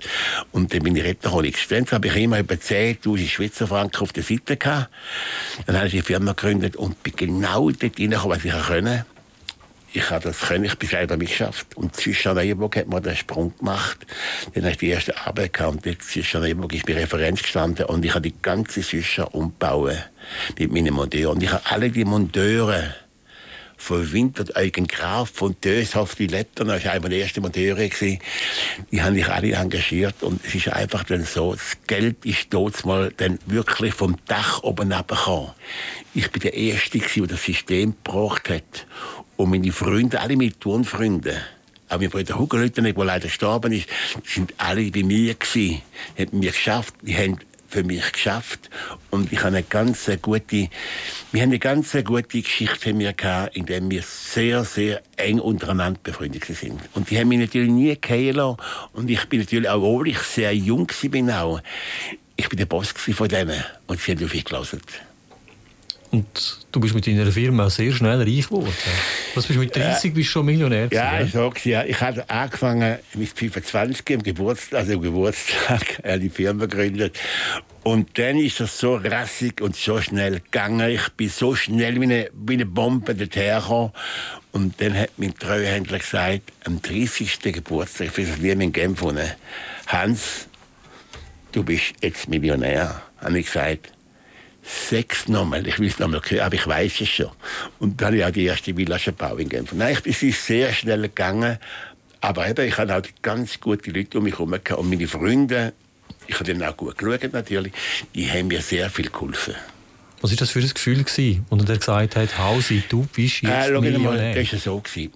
und 0.52 0.72
dann 0.72 0.84
bin 0.84 0.96
ich 0.96 1.04
retten 1.04 1.20
gekommen. 1.20 1.52
Dann 1.68 1.86
habe 1.86 2.08
ich 2.08 2.16
immer 2.16 2.38
über 2.38 2.54
10'000 2.54 3.28
Schweizer 3.28 3.66
Franken 3.66 4.00
auf 4.00 4.14
der 4.14 4.22
Seite 4.22 4.56
gehabt. 4.56 4.88
Dann 5.66 5.76
habe 5.76 5.88
ich 5.88 5.92
die 5.92 6.00
Firma 6.00 6.32
gegründet 6.32 6.76
und 6.76 7.02
bin 7.02 7.14
genau 7.14 7.70
dort 7.70 8.00
reingekommen, 8.00 8.38
was 8.38 8.42
ich 8.42 8.66
können 8.68 9.04
ich 9.96 10.10
habe 10.10 10.24
das 10.24 10.40
können, 10.40 10.64
ich 10.64 10.76
bin 10.76 10.88
selber 10.88 11.16
mitgeschafft. 11.16 11.76
Und 11.76 11.96
zwischen 11.96 12.34
Neuburg 12.34 12.76
hat 12.76 12.88
man 12.88 13.02
den 13.02 13.16
Sprung 13.16 13.56
gemacht. 13.56 14.06
Dann 14.52 14.64
habe 14.64 14.72
ich 14.72 14.78
die 14.78 14.88
erste 14.88 15.16
Arbeit 15.26 15.54
gehabt. 15.54 15.76
Und 15.76 15.86
jetzt 15.86 16.10
zwischen 16.10 16.42
Neuburg 16.42 16.74
ist 16.74 16.84
bei 16.84 16.94
Referenz 16.94 17.42
gestanden. 17.42 17.86
Und 17.86 18.04
ich 18.04 18.14
habe 18.14 18.22
die 18.22 18.34
ganze 18.42 18.82
Süscher 18.82 19.34
umbauen 19.34 19.96
mit 20.58 20.70
meinen 20.70 20.92
Monteuren. 20.92 21.36
Und 21.36 21.42
ich 21.42 21.50
habe 21.50 21.62
alle 21.64 21.90
die 21.90 22.04
Monteure 22.04 22.94
von 23.78 24.12
Winter, 24.12 24.44
Eugen 24.54 24.86
Graf, 24.86 25.30
von 25.32 25.54
Döshoff, 25.62 26.14
die 26.14 26.26
Lettern, 26.26 26.68
das 26.68 26.84
war 26.84 26.92
einer 26.92 27.08
der 27.08 27.20
ersten 27.20 27.42
Monteure, 27.42 27.88
die 27.88 28.18
haben 29.02 29.14
sich 29.14 29.28
alle 29.28 29.52
engagiert 29.52 30.22
und 30.22 30.44
es 30.44 30.54
ist 30.54 30.68
einfach 30.68 31.04
dann 31.04 31.24
so, 31.24 31.52
das 31.52 31.76
Geld 31.86 32.24
ist 32.24 32.46
dort 32.50 32.84
mal 32.86 33.12
dann 33.18 33.38
wirklich 33.44 33.92
vom 33.92 34.16
Dach 34.26 34.62
oben 34.62 34.92
abgekommen. 34.92 35.50
Ich 36.14 36.30
bin 36.30 36.40
der 36.40 36.54
Erste, 36.54 36.98
der 36.98 37.26
das 37.26 37.44
System 37.44 37.94
gebracht 38.02 38.48
hat 38.48 38.86
und 39.36 39.50
meine 39.50 39.72
Freunde, 39.72 40.20
alle 40.20 40.36
meine 40.36 40.58
Turnfreunde, 40.58 41.36
auch 41.88 41.98
mein 41.98 42.10
Bruder 42.10 42.38
Hugo 42.38 42.56
Lüttenegg, 42.56 42.96
der 42.96 43.04
leider 43.04 43.28
gestorben 43.28 43.72
ist, 43.72 43.88
sind 44.24 44.54
alle 44.58 44.90
bei 44.90 45.02
mir 45.02 45.34
gewesen, 45.34 45.82
haben 46.18 46.38
mir 46.38 46.50
geschafft, 46.50 46.94
die 47.02 47.16
haben 47.16 47.38
für 47.68 47.82
mich 47.82 48.12
geschafft 48.12 48.70
und 49.10 49.32
ich 49.32 49.38
habe 49.38 49.48
eine 49.48 49.62
ganz 49.62 50.10
gute, 50.22 50.68
wir 51.32 51.42
haben 51.42 51.50
eine 51.50 51.58
ganz 51.58 51.92
gute 52.04 52.40
Geschichte 52.40 52.92
mir 52.94 53.12
gehabt, 53.12 53.56
in 53.56 53.66
der 53.66 53.88
wir 53.88 54.02
sehr, 54.02 54.64
sehr 54.64 55.02
eng 55.16 55.40
untereinander 55.40 56.00
befreundet 56.02 56.44
sind. 56.44 56.80
Und 56.94 57.10
die 57.10 57.18
haben 57.18 57.28
mich 57.28 57.40
natürlich 57.40 57.70
nie 57.70 57.96
kennengelernt 57.96 58.60
und 58.92 59.10
ich 59.10 59.24
bin 59.28 59.40
natürlich, 59.40 59.68
auch 59.68 59.76
obwohl 59.76 60.08
ich 60.08 60.18
sehr 60.18 60.54
jung 60.54 60.88
war, 60.88 61.42
auch, 61.42 61.60
ich 62.36 62.48
bin 62.48 62.58
der 62.58 62.66
Boss 62.66 62.88
von 62.90 63.28
denen 63.28 63.62
und 63.86 64.00
sie 64.00 64.12
haben 64.12 64.24
auf 64.24 64.32
mich 64.32 64.44
gelassen. 64.44 64.80
Und 66.10 66.26
du 66.72 66.80
bist 66.80 66.94
mit 66.94 67.06
deiner 67.06 67.30
Firma 67.30 67.68
sehr 67.68 67.92
schnell 67.92 68.22
reich 68.22 68.48
geworden. 68.48 68.72
Was 69.34 69.46
bist 69.46 69.56
du 69.56 69.60
mit 69.60 69.74
30 69.74 70.14
bist 70.14 70.30
schon 70.30 70.46
Millionär 70.46 70.88
Ja, 70.92 71.20
ich 71.20 71.32
sag's 71.32 71.64
ja. 71.64 71.84
Ich 71.84 72.00
habe 72.00 72.28
angefangen 72.30 72.98
mit 73.14 73.28
25 73.28 74.10
im 74.10 74.22
Geburtstag, 74.22 74.80
also 74.80 74.92
im 74.92 75.02
Geburtstag, 75.02 76.00
die 76.20 76.30
Firma 76.30 76.66
gegründet. 76.66 77.18
Und 77.82 78.18
dann 78.18 78.38
ist 78.38 78.60
das 78.60 78.78
so 78.78 78.96
rassig 78.96 79.60
und 79.60 79.76
so 79.76 80.00
schnell 80.00 80.40
gegangen. 80.40 80.90
Ich 80.90 81.08
bin 81.10 81.28
so 81.28 81.54
schnell 81.54 82.00
wie 82.00 82.04
eine, 82.04 82.30
wie 82.34 82.54
eine 82.54 82.66
Bombe 82.66 83.14
dorthin 83.14 83.90
Und 84.52 84.80
dann 84.80 84.98
hat 84.98 85.10
mein 85.16 85.34
Treuhändler 85.34 85.98
gesagt, 85.98 86.52
am 86.64 86.80
30. 86.82 87.40
Geburtstag, 87.40 88.10
für 88.10 88.22
das 88.22 88.38
Leben 88.38 88.60
in 88.60 88.72
Genf, 88.72 89.04
Hans, 89.86 90.48
du 91.52 91.62
bist 91.62 91.94
jetzt 92.00 92.28
Millionär, 92.28 93.02
habe 93.18 93.38
ich 93.38 93.46
gesagt, 93.46 93.92
sechs 94.66 95.28
nochmal, 95.28 95.66
ich 95.66 95.78
will 95.78 95.88
es 95.88 95.98
nochmal 95.98 96.20
hören, 96.26 96.44
aber 96.44 96.54
ich 96.54 96.66
weiß 96.66 97.00
es 97.00 97.08
schon. 97.08 97.30
Und 97.78 98.00
dann 98.00 98.08
habe 98.08 98.16
ich 98.16 98.24
auch 98.24 98.30
die 98.30 98.44
erste 98.44 98.76
Villa 98.76 98.98
schon 98.98 99.16
gebaut 99.16 99.40
in 99.40 99.48
Genf. 99.48 99.72
Nein, 99.72 99.96
es 100.04 100.22
ist 100.22 100.44
sehr 100.44 100.72
schnell 100.72 101.02
gegangen, 101.02 101.58
aber 102.20 102.48
eben, 102.48 102.66
ich 102.66 102.76
hatte 102.76 102.96
auch 102.96 103.02
ganz 103.22 103.60
gute 103.60 103.90
Leute 103.90 104.18
um 104.18 104.24
mich 104.24 104.38
herum 104.38 104.52
und 104.52 104.90
meine 104.90 105.06
Freunde, 105.06 105.72
ich 106.26 106.34
habe 106.34 106.44
denen 106.44 106.62
auch 106.64 106.76
gut 106.76 106.98
geschaut 106.98 107.32
natürlich, 107.32 107.72
die 108.14 108.30
haben 108.30 108.48
mir 108.48 108.60
sehr 108.60 108.90
viel 108.90 109.08
geholfen. 109.10 109.54
Was 110.20 110.30
war 110.30 110.36
das 110.38 110.50
für 110.50 110.60
ein 110.60 110.68
Gefühl, 110.68 111.04
gewesen, 111.04 111.46
als 111.50 111.68
er 111.68 111.78
gesagt 111.78 112.16
hat, 112.16 112.38
Hausi, 112.38 112.82
du 112.88 113.06
bist 113.14 113.42
jetzt 113.42 113.68
äh, 113.68 113.80
Millionär? 113.80 114.34
Das 114.34 114.52
war 114.52 114.58
so. 114.58 114.80
Gewesen. 114.80 115.12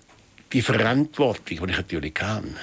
Die 0.53 0.63
Verantwortung, 0.63 1.45
die 1.67 1.71
ich 1.71 1.77
natürlich 1.77 2.15
kann, 2.15 2.57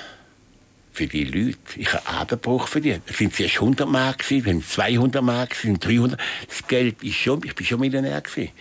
für 0.98 1.06
die 1.06 1.26
Leute. 1.26 1.58
Ich 1.76 1.94
habe 1.94 2.08
Abenbruch 2.08 2.68
verdient. 2.68 3.04
Es 3.06 3.20
sind 3.20 3.32
zuerst 3.32 3.56
100 3.56 3.88
Mark, 3.88 4.26
dann 4.30 4.64
200 4.64 5.22
Mark, 5.22 5.56
dann 5.62 5.80
300. 5.80 6.20
Das 6.48 6.68
Geld 6.68 7.04
ist 7.04 7.16
schon, 7.16 7.44
ich 7.46 7.54
bin 7.54 7.66
schon 7.68 7.80
Millionär 7.80 8.20
gewesen. 8.20 8.52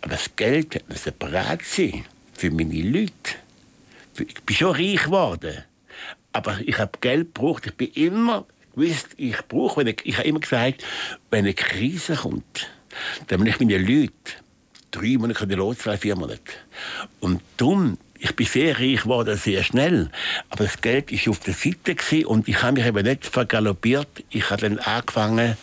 Aber 0.00 0.10
das 0.10 0.34
Geld 0.34 0.82
muss 0.88 1.04
bereit 1.16 1.62
sein 1.62 2.04
für 2.36 2.50
meine 2.50 2.82
Leute. 2.82 3.12
Ich 4.18 4.42
bin 4.42 4.56
schon 4.56 4.74
reich 4.74 5.04
geworden. 5.04 5.62
Aber 6.32 6.58
ich 6.66 6.76
habe 6.78 6.98
Geld 7.00 7.32
gebraucht. 7.32 7.66
Ich 7.66 7.74
bin 7.74 7.92
immer 7.92 8.44
gewusst, 8.74 9.10
ich 9.16 9.36
brauche, 9.46 9.80
wenn 9.80 9.86
ich, 9.86 10.00
ich 10.04 10.18
habe 10.18 10.26
immer 10.26 10.40
gesagt, 10.40 10.84
wenn 11.30 11.44
eine 11.44 11.54
Krise 11.54 12.16
kommt, 12.16 12.68
dann 13.28 13.38
bin 13.38 13.46
ich 13.46 13.60
meine 13.60 13.78
Leute 13.78 14.12
drei 14.90 15.16
Monate 15.16 15.44
loszahlen, 15.46 16.00
vier 16.00 16.16
Monate. 16.16 16.40
Und 17.20 17.40
darum 17.56 17.98
ich 18.24 18.34
bin 18.34 18.46
sehr 18.46 18.78
reich 18.78 19.02
geworden, 19.02 19.36
sehr 19.36 19.62
schnell. 19.62 20.08
Aber 20.48 20.64
das 20.64 20.80
Geld 20.80 21.12
war 21.12 21.30
auf 21.30 21.40
der 21.40 21.52
Seite 21.52 22.26
und 22.26 22.48
ich 22.48 22.62
habe 22.62 22.72
mich 22.72 22.86
eben 22.86 23.04
nicht 23.04 23.26
vergaloppiert. 23.26 24.08
Ich 24.30 24.48
habe 24.48 24.62
dann 24.62 24.78
angefangen, 24.78 25.58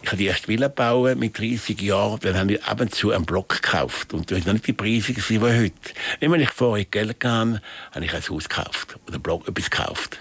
ich 0.00 0.06
habe 0.06 0.16
die 0.16 0.26
erste 0.26 0.46
Villa 0.46 0.68
bauen 0.68 1.18
mit 1.18 1.36
30 1.36 1.80
Jahren. 1.82 2.20
Dann 2.20 2.36
habe 2.36 2.52
ich 2.52 2.64
ab 2.64 2.80
und 2.80 2.94
zu 2.94 3.10
einen 3.10 3.26
Block 3.26 3.48
gekauft. 3.48 4.14
Und 4.14 4.30
das 4.30 4.46
war 4.46 4.52
nicht 4.52 4.68
die 4.68 4.72
Preise 4.74 5.16
wie 5.16 5.40
heute. 5.40 5.72
Immer 6.20 6.34
wenn 6.34 6.42
ich 6.42 6.50
vorher 6.50 6.84
Geld 6.84 7.24
hatte, 7.24 7.60
habe 7.90 8.04
ich 8.04 8.14
ein 8.14 8.22
Haus 8.28 8.48
gekauft 8.48 8.96
oder 9.08 9.18
Block 9.18 9.48
etwas 9.48 9.68
gekauft. 9.68 10.20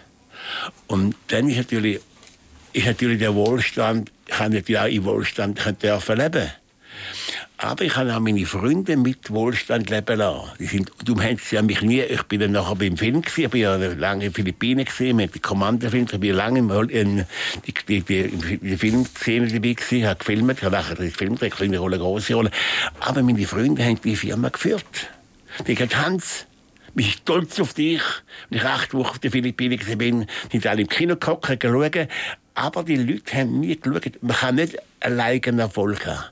Und 0.88 1.16
dann 1.28 1.48
ist 1.48 1.58
natürlich, 1.58 2.00
ist 2.74 2.88
natürlich 2.88 3.20
der 3.20 3.36
Wohlstand, 3.36 4.12
ich 4.26 4.40
habe 4.40 4.56
natürlich 4.56 4.80
auch 4.80 4.88
im 4.88 5.06
Wohlstand 5.06 5.84
dürfen 5.84 6.18
leben 6.18 6.52
aber 7.58 7.86
ich 7.86 7.96
habe 7.96 8.16
auch 8.16 8.20
meine 8.20 8.46
Freunde 8.46 8.98
mit 8.98 9.32
Wohlstand 9.32 9.90
leben 9.90 10.18
lassen. 10.18 10.52
Die 10.60 10.66
sind, 10.68 10.92
du 11.04 11.20
hättest 11.20 11.52
ja 11.52 11.64
mich 11.64 11.82
nie, 11.82 12.02
ich 12.02 12.24
bin 12.24 12.40
dann 12.40 12.52
nachher 12.52 12.76
beim 12.76 12.98
Film 12.98 13.22
gewesen, 13.22 13.46
ich 13.46 13.50
bin 13.50 13.62
ja 13.62 13.76
lange 13.76 14.26
in 14.26 14.32
den 14.32 14.34
Philippinen 14.34 14.86
gesehen, 14.86 15.16
mit 15.16 15.34
dem 15.34 15.42
Kommandofilm, 15.42 16.06
ich 16.12 16.20
bin 16.20 16.36
lange 16.36 16.60
in, 16.92 17.26
die, 17.66 18.02
die, 18.02 18.02
die 18.02 18.78
Filmszene 18.78 19.48
dabei 19.48 19.74
gewesen, 19.74 20.08
habe 20.08 20.20
gefilmt, 20.20 20.58
ich 20.58 20.64
habe 20.64 20.76
nachher 20.76 20.96
den 20.96 21.12
Film 21.12 21.34
gedreht, 21.34 21.56
kleine 21.56 21.80
Rolle, 21.80 21.98
große 21.98 22.36
Rolle. 22.36 22.52
Aber 23.00 23.24
meine 23.24 23.48
Freunde 23.48 23.84
haben 23.84 24.00
die 24.02 24.16
Firma 24.16 24.50
geführt. 24.50 24.84
Die 25.60 25.72
haben 25.72 25.76
gesagt, 25.76 25.98
Hans, 25.98 26.46
ich 26.90 26.94
bin 26.94 27.06
stolz 27.06 27.60
auf 27.60 27.74
dich. 27.74 28.02
Wenn 28.50 28.60
ich 28.60 28.66
acht 28.66 28.94
Wochen 28.94 29.10
auf 29.10 29.20
den 29.20 29.32
Philippinen 29.32 29.80
bin, 29.98 30.28
sind 30.52 30.68
alle 30.68 30.82
im 30.82 30.88
Kino 30.88 31.16
geguckt, 31.16 31.60
geschaut. 31.60 32.08
Aber 32.54 32.84
die 32.84 32.98
Leute 32.98 33.36
haben 33.36 33.60
nie 33.60 33.80
geschaut. 33.80 34.22
Man 34.22 34.36
kann 34.36 34.56
nicht 34.56 34.78
alleine 35.00 35.62
Erfolg 35.62 36.06
haben. 36.06 36.24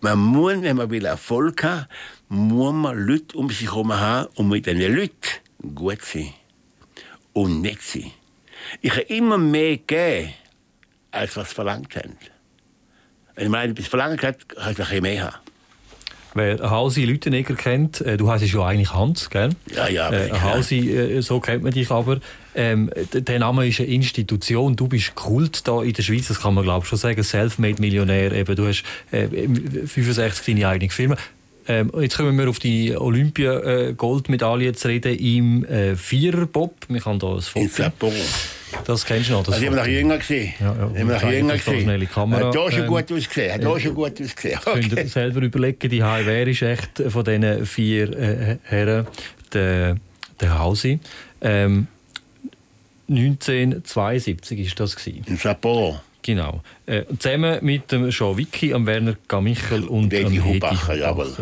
Man 0.00 0.18
muss, 0.18 0.62
wenn 0.62 0.76
man 0.76 0.90
will 0.90 1.04
Erfolg 1.04 1.62
haben 1.62 1.86
muss 2.30 2.72
man 2.72 2.96
Leute 2.96 3.36
um 3.36 3.50
sich 3.50 3.62
herum 3.62 3.92
haben 3.92 4.28
und 4.36 4.48
mit 4.48 4.64
diesen 4.64 4.94
Leuten 4.94 5.74
gut 5.74 6.00
sein 6.02 6.32
und 7.32 7.60
nicht 7.60 7.82
sein. 7.82 8.12
Ich 8.80 8.92
habe 8.92 9.02
immer 9.02 9.36
mehr 9.36 9.78
gegeben, 9.78 10.32
als 11.10 11.36
was 11.36 11.52
verlangt 11.52 11.96
haben. 11.96 12.16
Wenn 13.34 13.50
man 13.50 13.70
etwas 13.70 13.88
verlangt 13.88 14.22
hat, 14.22 14.48
kann 14.48 14.76
ich 14.78 15.00
mehr 15.00 15.24
haben. 15.24 15.49
Wer 16.34 16.70
Hausi 16.70 17.04
Lütenegger 17.04 17.54
kennt, 17.54 18.00
äh, 18.00 18.16
du 18.16 18.30
heißt 18.30 18.46
ja 18.46 18.64
eigentlich 18.64 18.92
Hans, 18.94 19.30
gell? 19.30 19.50
Ja, 19.74 19.88
ja. 19.88 20.12
Äh, 20.12 20.30
Hausi, 20.32 20.90
äh, 20.90 21.20
so 21.22 21.40
kennt 21.40 21.62
man 21.62 21.72
dich 21.72 21.90
aber. 21.90 22.20
Ähm, 22.54 22.90
der 23.12 23.38
Name 23.38 23.66
ist 23.66 23.80
eine 23.80 23.88
Institution. 23.88 24.76
Du 24.76 24.88
bist 24.88 25.14
Kult 25.14 25.66
da 25.66 25.82
in 25.82 25.92
der 25.92 26.02
Schweiz, 26.02 26.28
das 26.28 26.40
kann 26.40 26.54
man 26.54 26.64
glaube 26.64 26.84
ich 26.84 26.88
schon 26.88 26.98
sagen. 26.98 27.22
Selfmade-Millionär. 27.22 28.32
Eben, 28.32 28.56
du 28.56 28.68
hast 28.68 28.84
äh, 29.10 29.26
65 29.26 30.54
deine 30.54 30.68
eigene 30.68 30.90
Firma. 30.90 31.16
Ähm, 31.68 31.92
jetzt 32.00 32.16
kommen 32.16 32.36
wir 32.38 32.48
auf 32.48 32.58
die 32.58 32.96
Olympia-Goldmedaille 32.96 34.72
zu 34.72 34.88
reden 34.88 35.16
im 35.16 35.64
äh, 35.64 35.94
Viererbob. 35.94 36.74
Wir 36.88 37.04
haben 37.04 37.18
da 37.18 37.34
ein 37.34 37.40
Foto. 37.40 38.12
Das 38.84 39.04
kennst 39.04 39.28
du 39.28 39.34
noch. 39.34 39.44
Das 39.44 39.54
also, 39.54 39.66
ich 39.66 39.72
noch 39.72 39.86
jünger. 39.86 40.18
Gewesen. 40.18 40.54
Ja, 40.60 40.74
ja. 40.74 40.90
Ich 40.94 41.04
noch 41.04 41.30
jünger. 41.30 41.58
Schnelle 41.58 42.06
Kamera. 42.06 42.46
Hat 42.46 42.54
hier 42.54 42.70
schon 42.70 42.80
ähm, 42.82 42.86
gut 42.86 43.12
ausgesehen. 43.12 43.52
Hat 43.52 43.60
hier 43.60 43.80
schon 43.80 43.94
gut 43.94 44.20
ausgesehen. 44.20 44.58
Okay. 44.64 44.80
Könnt 44.80 44.92
ihr 44.92 45.08
selber 45.08 45.40
überlegen, 45.42 45.90
die 45.90 46.02
HI, 46.04 46.20
wer 46.24 46.46
ist 46.46 46.62
echt 46.62 47.02
von 47.08 47.24
diesen 47.24 47.66
vier 47.66 48.18
äh, 48.18 48.58
Herren 48.64 49.06
der, 49.52 49.96
der 50.40 50.58
Hausi? 50.58 50.98
Ähm, 51.40 51.86
1972 53.08 54.68
war 54.68 54.74
das. 54.76 54.96
Gewesen. 54.96 55.24
In 55.26 55.36
Sapporo. 55.36 56.00
Genau. 56.22 56.60
Äh, 56.86 57.04
zusammen 57.18 57.58
mit 57.62 57.90
dem 57.90 58.10
Jean 58.10 58.36
Vicky, 58.36 58.74
am 58.74 58.86
Werner 58.86 59.16
Gamichel 59.26 59.84
und 59.84 60.12
Hedi 60.12 60.36
Hubacher. 60.36 60.94
Jawohl. 60.94 61.32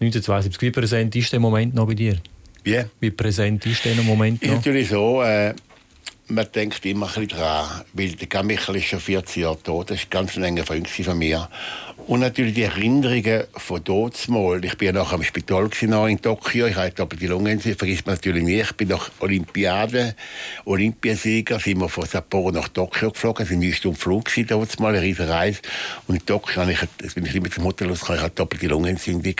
1972. 0.00 0.62
Wie 0.62 0.70
präsent 0.70 1.16
ist 1.16 1.32
der 1.32 1.40
Moment 1.40 1.74
noch 1.74 1.86
bei 1.86 1.94
dir? 1.94 2.16
Yeah. 2.64 2.86
Wie 3.00 3.10
präsent 3.10 3.64
ist 3.66 3.84
der 3.84 3.94
Moment 3.96 4.42
noch? 4.42 4.50
Ist 4.50 4.56
natürlich 4.56 4.88
so, 4.88 5.22
äh, 5.22 5.54
man 6.28 6.46
denkt 6.54 6.84
immer 6.84 7.06
ein 7.06 7.12
bisschen 7.12 7.38
dran, 7.38 7.82
weil 7.94 8.12
der 8.12 8.26
Gamichel 8.26 8.76
ist 8.76 8.86
schon 8.86 9.00
14 9.00 9.42
Jahre 9.42 9.62
tot, 9.62 9.90
das 9.90 10.00
ist 10.00 10.10
ganz 10.10 10.36
ein 10.36 10.44
enger 10.44 10.64
Freund 10.64 10.88
von 10.88 11.18
mir. 11.18 11.48
Und 12.06 12.20
natürlich 12.20 12.54
die 12.54 12.62
Erinnerungen 12.62 13.44
von 13.54 13.82
dort 13.84 14.28
mal. 14.28 14.64
Ich 14.64 14.80
ja 14.80 14.92
noch 14.92 15.12
am 15.12 15.22
Spital 15.22 15.68
in 16.08 16.22
Tokio, 16.22 16.66
ich 16.66 16.76
hatte 16.76 17.02
aber 17.02 17.16
die 17.16 17.26
Lungen, 17.26 17.60
vergisst 17.60 18.06
man 18.06 18.14
natürlich 18.14 18.42
nicht. 18.42 18.70
Ich 18.70 18.76
bin 18.76 18.88
nach 18.88 19.10
Olympiade, 19.20 20.14
Olympiasieger, 20.64 21.60
sind 21.60 21.80
wir 21.80 21.88
von 21.88 22.06
Sapporo 22.06 22.50
nach 22.50 22.68
Tokio 22.68 23.10
geflogen, 23.10 23.46
war 23.46 23.52
ein 23.52 23.60
neun 23.60 23.72
Stunden 23.72 23.98
Flug 23.98 24.30
mal, 24.78 24.94
eine 24.94 25.02
riesige 25.02 25.28
Reise. 25.28 25.60
Und 26.06 26.14
in 26.14 26.24
Tokio 26.24 26.62
ich, 26.68 27.14
bin 27.14 27.26
ich 27.26 27.34
immer 27.34 27.50
zum 27.50 27.64
Hotel 27.64 27.88
losgekommen, 27.88 28.20
ich 28.20 28.24
hatte 28.24 28.36
doppelte 28.36 28.68
Lungenentzündung 28.68 29.34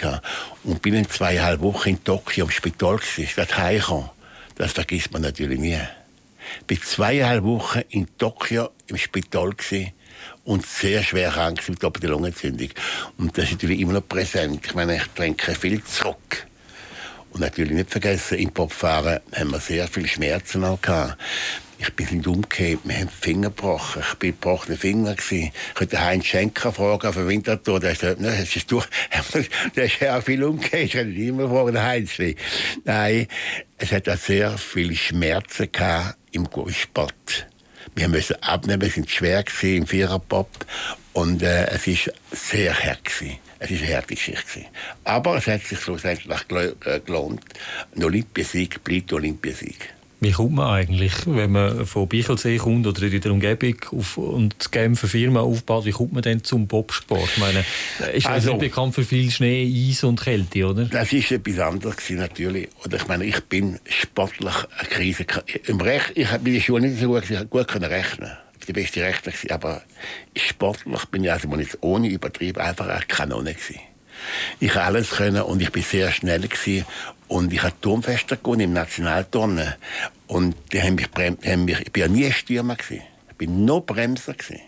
Und 0.65 0.83
bin 0.83 0.95
in 0.95 1.09
zweieinhalb 1.09 1.61
Wochen 1.61 1.91
in 1.91 2.05
Tokio 2.05 2.45
am 2.45 2.51
Spital 2.51 2.97
gewesen, 2.97 3.33
das 3.37 3.57
heimgekommen. 3.57 4.11
Das 4.57 4.73
vergisst 4.73 5.13
man 5.13 5.23
natürlich 5.23 5.59
nie. 5.59 5.79
Bin 6.67 6.81
zweieinhalb 6.81 7.45
Wochen 7.45 7.81
in 7.91 8.07
Tokio 8.19 8.71
im 8.87 8.97
Spital 8.97 9.55
und 10.45 10.67
sehr 10.67 11.03
schwer 11.03 11.31
krank 11.31 11.69
mit 11.69 11.83
doppelter 11.83 12.09
Lungenentzündung. 12.09 12.71
Und 13.19 13.37
das 13.37 13.45
ist 13.45 13.53
natürlich 13.53 13.81
immer 13.81 13.93
noch 13.95 14.09
präsent. 14.09 14.65
Ich 14.65 14.75
meine, 14.75 14.97
ich 14.97 15.07
trinke 15.15 15.55
viel 15.55 15.83
zurück. 15.85 16.47
Und 17.31 17.41
natürlich 17.41 17.73
nicht 17.73 17.91
vergessen, 17.91 18.39
im 18.39 18.51
Popfahren 18.51 19.21
haben 19.35 19.51
wir 19.51 19.61
sehr 19.61 19.87
viele 19.89 20.09
Schmerzen 20.09 20.65
auch 20.65 20.81
gehabt. 20.81 21.19
Ich 21.81 21.95
bin 21.95 22.09
nicht 22.11 22.27
umgekehrt, 22.27 22.81
wir 22.83 22.97
haben 22.97 23.09
Finger 23.09 23.51
gebrochen. 23.51 24.03
Ich 24.11 24.19
bin 24.19 24.31
gebrochene 24.33 24.77
Finger 24.77 25.15
gewesen. 25.15 25.53
Ich 25.69 25.75
könnte 25.75 26.01
Heinz 26.01 26.25
Schenker 26.25 26.73
fragen 26.73 27.13
der 27.13 27.29
Winterthur. 27.29 27.79
Der 27.79 27.93
ist, 27.93 28.03
ne, 28.03 28.17
das 28.19 28.57
ist 28.57 28.73
durch, 28.73 28.89
der 29.77 29.85
ist 29.85 30.01
ja 30.01 30.19
auch 30.19 30.23
viel 30.23 30.43
umgekehrt. 30.43 30.83
Ich 30.83 30.93
könnte 30.93 31.21
immer 31.21 31.49
fragen, 31.49 31.81
Heinz. 31.81 32.13
Nein, 32.85 33.29
es 33.77 33.93
hat 33.93 34.09
auch 34.09 34.17
sehr 34.17 34.59
viele 34.59 34.97
Schmerzen 34.97 35.71
gehabt 35.71 36.18
im 36.33 36.45
Golfsport. 36.45 37.47
Wir 37.95 38.09
müssen 38.09 38.37
abnehmen, 38.43 38.83
wir 38.83 38.91
sind 38.91 39.11
schwer 39.11 39.45
im 39.63 39.87
Viererpop 39.87 40.49
und 41.13 41.43
äh, 41.43 41.67
es 41.71 41.87
ist 41.87 42.13
sehr 42.31 42.75
hart 42.75 43.05
gewesen. 43.05 43.39
Es 43.61 43.71
war 43.71 43.79
eine 43.79 43.97
harte 43.97 44.15
Geschichte. 44.15 44.65
Aber 45.05 45.37
es 45.37 45.47
hat 45.47 45.63
sich 45.63 45.81
schlussendlich 45.81 46.41
äh, 46.85 47.01
gelohnt. 47.01 47.43
Ein 47.97 48.05
Olympiasieg 48.05 48.85
bleibt 48.85 49.13
Olympiasieg. 49.13 49.95
Wie 50.21 50.33
kommt 50.33 50.55
man 50.55 50.67
eigentlich, 50.67 51.13
wenn 51.27 51.53
man 51.53 51.87
von 51.87 52.09
Bichelsee 52.09 52.57
kommt 52.57 52.87
oder 52.89 53.03
in 53.03 53.21
der 53.21 53.31
Umgebung 53.31 53.77
auf, 53.93 54.17
und 54.17 54.57
die 54.65 54.71
Genfer 54.73 55.07
Firma 55.07 55.41
aufbaut, 55.41 55.85
wie 55.85 55.93
kommt 55.93 56.13
man 56.13 56.23
denn 56.23 56.43
zum 56.43 56.67
Bobsport? 56.67 57.29
Ich 57.35 57.39
meine, 57.39 57.65
ist 58.13 58.27
also, 58.27 58.51
nicht 58.51 58.61
bekannt 58.61 58.97
für 58.97 59.05
viel 59.05 59.31
Schnee, 59.31 59.89
Eis 59.91 60.03
und 60.03 60.21
Kälte, 60.21 60.67
oder? 60.67 60.87
Das 60.87 61.13
ist 61.13 61.31
etwas 61.31 61.61
anderes 61.61 61.97
natürlich. 62.11 62.69
Oder 62.85 62.97
ich 62.97 63.07
meine, 63.07 63.27
ich 63.27 63.41
bin 63.45 63.79
sportlich 63.89 64.55
eine 64.77 64.89
Krise. 64.89 65.25
Im 65.67 65.81
Rech, 65.81 66.03
ich 66.17 66.29
habe 66.29 66.49
in 66.49 66.55
der 66.55 66.61
Schule 66.63 66.89
nicht 66.89 67.01
so 67.01 67.07
gut, 67.07 67.31
ich 67.31 67.51
gut 67.51 67.69
können 67.69 67.85
rechnen. 67.85 68.33
Der 68.67 68.75
beste 68.75 69.01
gewesen, 69.01 69.51
aber 69.51 69.83
sportlich 70.37 71.05
bin 71.07 71.25
ich 71.25 71.33
also 71.33 71.49
nicht 71.49 71.79
ohne 71.81 72.09
Übertrieb 72.09 72.59
einfach 72.59 72.87
eine 72.89 73.05
Kanone 73.07 73.55
gewesen. 73.55 73.81
Ich 74.61 74.75
habe 74.75 74.85
alles 74.85 75.11
können 75.11 75.43
und 75.43 75.63
ich 75.63 75.71
bin 75.71 75.83
sehr 75.83 76.13
schnell 76.13 76.43
gewesen. 76.43 76.85
Und 77.29 77.53
ich 77.53 77.63
habe 77.63 77.75
Turmfester 77.81 78.37
gewonnen 78.37 78.61
im 78.63 78.73
Nationalturnen. 78.73 79.75
Und 80.27 80.57
die 80.73 80.83
haben 80.83 80.97
mich, 80.97 81.09
haben 81.17 81.65
mich, 81.65 81.81
ich 81.81 81.93
bin 81.93 82.01
ja 82.01 82.09
nie 82.09 82.33
Stürmer 82.33 82.77
gewesen. 82.77 83.03
Ich 83.31 83.37
bin 83.37 83.65
nur 83.65 83.85
Bremser 83.85 84.35
gewesen. 84.35 84.61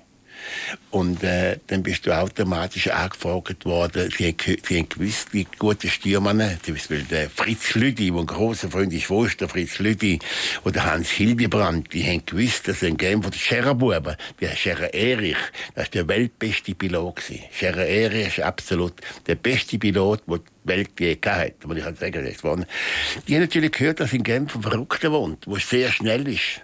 Und 0.90 1.22
äh, 1.22 1.58
dann 1.66 1.82
bist 1.82 2.06
du 2.06 2.16
automatisch 2.16 2.88
angefragt 2.88 3.64
worden. 3.64 4.10
Sie 4.16 4.28
haben, 4.28 4.88
gewusst, 4.88 5.28
die 5.32 5.46
guten 5.58 5.88
Stürmer, 5.88 6.34
zum 6.62 6.74
Beispiel 6.74 7.02
der 7.04 7.30
Fritz 7.30 7.74
Lüdi, 7.74 8.10
der 8.10 8.20
ein 8.20 8.26
großer 8.26 8.70
Freund 8.70 8.92
ist, 8.92 9.08
wo 9.08 9.24
ist 9.24 9.40
der 9.40 9.48
Fritz 9.48 9.78
Lüdi, 9.78 10.18
oder 10.64 10.84
Hans 10.84 11.10
Hildebrand, 11.10 11.92
die 11.92 12.04
haben 12.04 12.24
gewusst, 12.26 12.68
dass 12.68 12.82
ein 12.82 12.96
Game 12.96 13.22
von 13.22 13.30
der 13.30 13.38
Schererbuben, 13.38 14.16
der 14.40 14.56
Scherer 14.56 14.92
Erich, 14.92 15.36
das 15.74 15.84
ist 15.84 15.94
der 15.94 16.08
weltbeste 16.08 16.74
Pilot 16.74 17.16
gewesen. 17.16 17.44
Scherer 17.52 17.86
Erich 17.86 18.38
ist 18.38 18.40
absolut 18.40 18.94
der 19.26 19.36
beste 19.36 19.78
Pilot, 19.78 20.22
den 20.26 20.40
die 20.64 20.68
Welt 20.68 20.90
je 20.98 21.18
hat. 21.24 21.52
Ich 21.62 21.82
kann 21.84 21.96
sagen, 21.96 22.24
war. 22.42 22.66
Die 23.26 23.34
haben 23.34 23.40
natürlich 23.42 23.72
gehört, 23.72 24.00
dass 24.00 24.12
in 24.12 24.22
Genf 24.22 24.54
ein 24.54 24.62
Verrückter 24.62 25.12
wohnt, 25.12 25.46
der 25.46 25.58
sehr 25.58 25.90
schnell 25.90 26.26
ist 26.28 26.62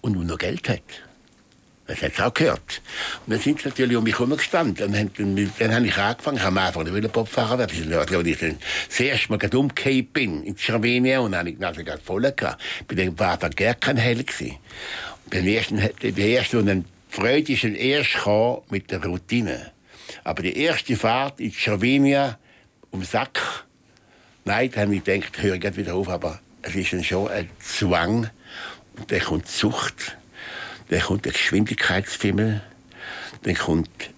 und 0.00 0.26
noch 0.26 0.38
Geld 0.38 0.68
hat. 0.68 0.82
Das 1.88 2.02
hat 2.02 2.12
es 2.12 2.20
auch 2.20 2.34
gehört. 2.34 2.82
Und 3.24 3.32
dann 3.32 3.40
sind 3.40 3.62
sie 3.62 3.68
natürlich 3.68 3.96
um 3.96 4.04
mich 4.04 4.18
herumgestanden. 4.18 4.86
Und 4.86 4.92
dann, 4.92 5.10
dann, 5.16 5.52
dann 5.58 5.74
habe 5.74 5.86
ich 5.86 5.96
angefangen, 5.96 6.36
ich 6.36 6.42
habe 6.42 6.60
am 6.60 6.66
Anfang 6.66 6.84
nicht 6.84 7.12
Popfahrer 7.12 7.58
werden. 7.58 7.94
Als 7.94 8.10
ich 8.10 8.38
dann 8.38 8.58
das 8.88 9.00
erste 9.00 9.32
Mal 9.32 9.54
umgekehrt 9.54 10.12
bin, 10.12 10.44
in 10.44 10.56
Slowenien, 10.58 11.20
und 11.20 11.32
dann 11.32 11.40
habe 11.40 11.48
ich 11.48 11.56
die 11.56 11.62
Nase 11.62 11.84
voll 12.04 12.30
gehabt. 12.30 12.62
Dann 12.88 13.18
war 13.18 13.32
einfach 13.32 13.50
gar 13.56 13.72
kein 13.72 13.96
Hell 13.96 14.22
gewesen. 14.22 14.56
Und 15.24 15.32
der 15.32 15.42
erste, 15.42 15.76
der 16.12 16.26
erste, 16.26 16.58
und 16.58 16.66
dann 16.66 16.84
Freude 17.08 17.54
ist 17.54 17.64
erst 17.64 18.18
mit 18.68 18.90
der 18.90 19.02
Routine. 19.02 19.72
Aber 20.24 20.42
die 20.42 20.58
erste 20.58 20.94
Fahrt 20.94 21.40
in 21.40 21.52
Slowenien, 21.52 22.34
um 22.90 23.02
Sack, 23.02 23.64
nein, 24.44 24.70
da 24.74 24.82
habe 24.82 24.94
ich 24.94 25.04
gedacht, 25.04 25.40
höre 25.40 25.54
ich 25.54 25.76
wieder 25.78 25.94
auf, 25.94 26.10
aber 26.10 26.38
es 26.60 26.74
ist 26.74 26.92
dann 26.92 27.02
schon 27.02 27.28
ein 27.28 27.48
Zwang, 27.60 28.28
und 28.98 29.10
dann 29.10 29.20
kommt 29.20 29.48
Zucht 29.48 30.18
dann 30.88 31.00
kommt 31.00 31.24
der 31.24 31.32
Geschwindigkeitsfimmel, 31.32 32.62
dann 33.42 33.54
kommt 33.54 34.10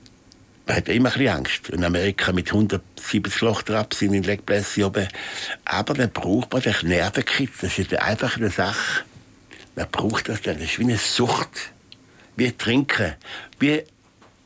man 0.71 0.77
hat 0.77 0.89
immer 0.89 1.09
ein 1.09 1.19
bisschen 1.19 1.35
Angst. 1.35 1.69
In 1.71 1.83
Amerika 1.83 2.31
mit 2.31 2.47
170 2.47 3.41
Loch 3.41 3.63
drauf 3.63 3.87
sind 3.93 4.15
in 4.15 4.23
Legblässe 4.23 4.87
oben. 4.87 5.09
Aber 5.65 5.95
dann 5.95 6.13
braucht 6.13 6.53
man 6.53 6.63
den 6.63 6.75
Nervenkitzel. 6.85 7.69
Das 7.69 7.77
ist 7.77 7.93
einfach 7.95 8.37
eine 8.37 8.51
Sache. 8.51 9.03
Man 9.75 9.91
braucht 9.91 10.29
das 10.29 10.43
dann. 10.43 10.61
Das 10.61 10.67
ist 10.67 10.79
wie 10.79 10.85
eine 10.85 10.97
Sucht. 10.97 11.73
Wie 12.37 12.53
Trinken. 12.53 13.15
Wie 13.59 13.83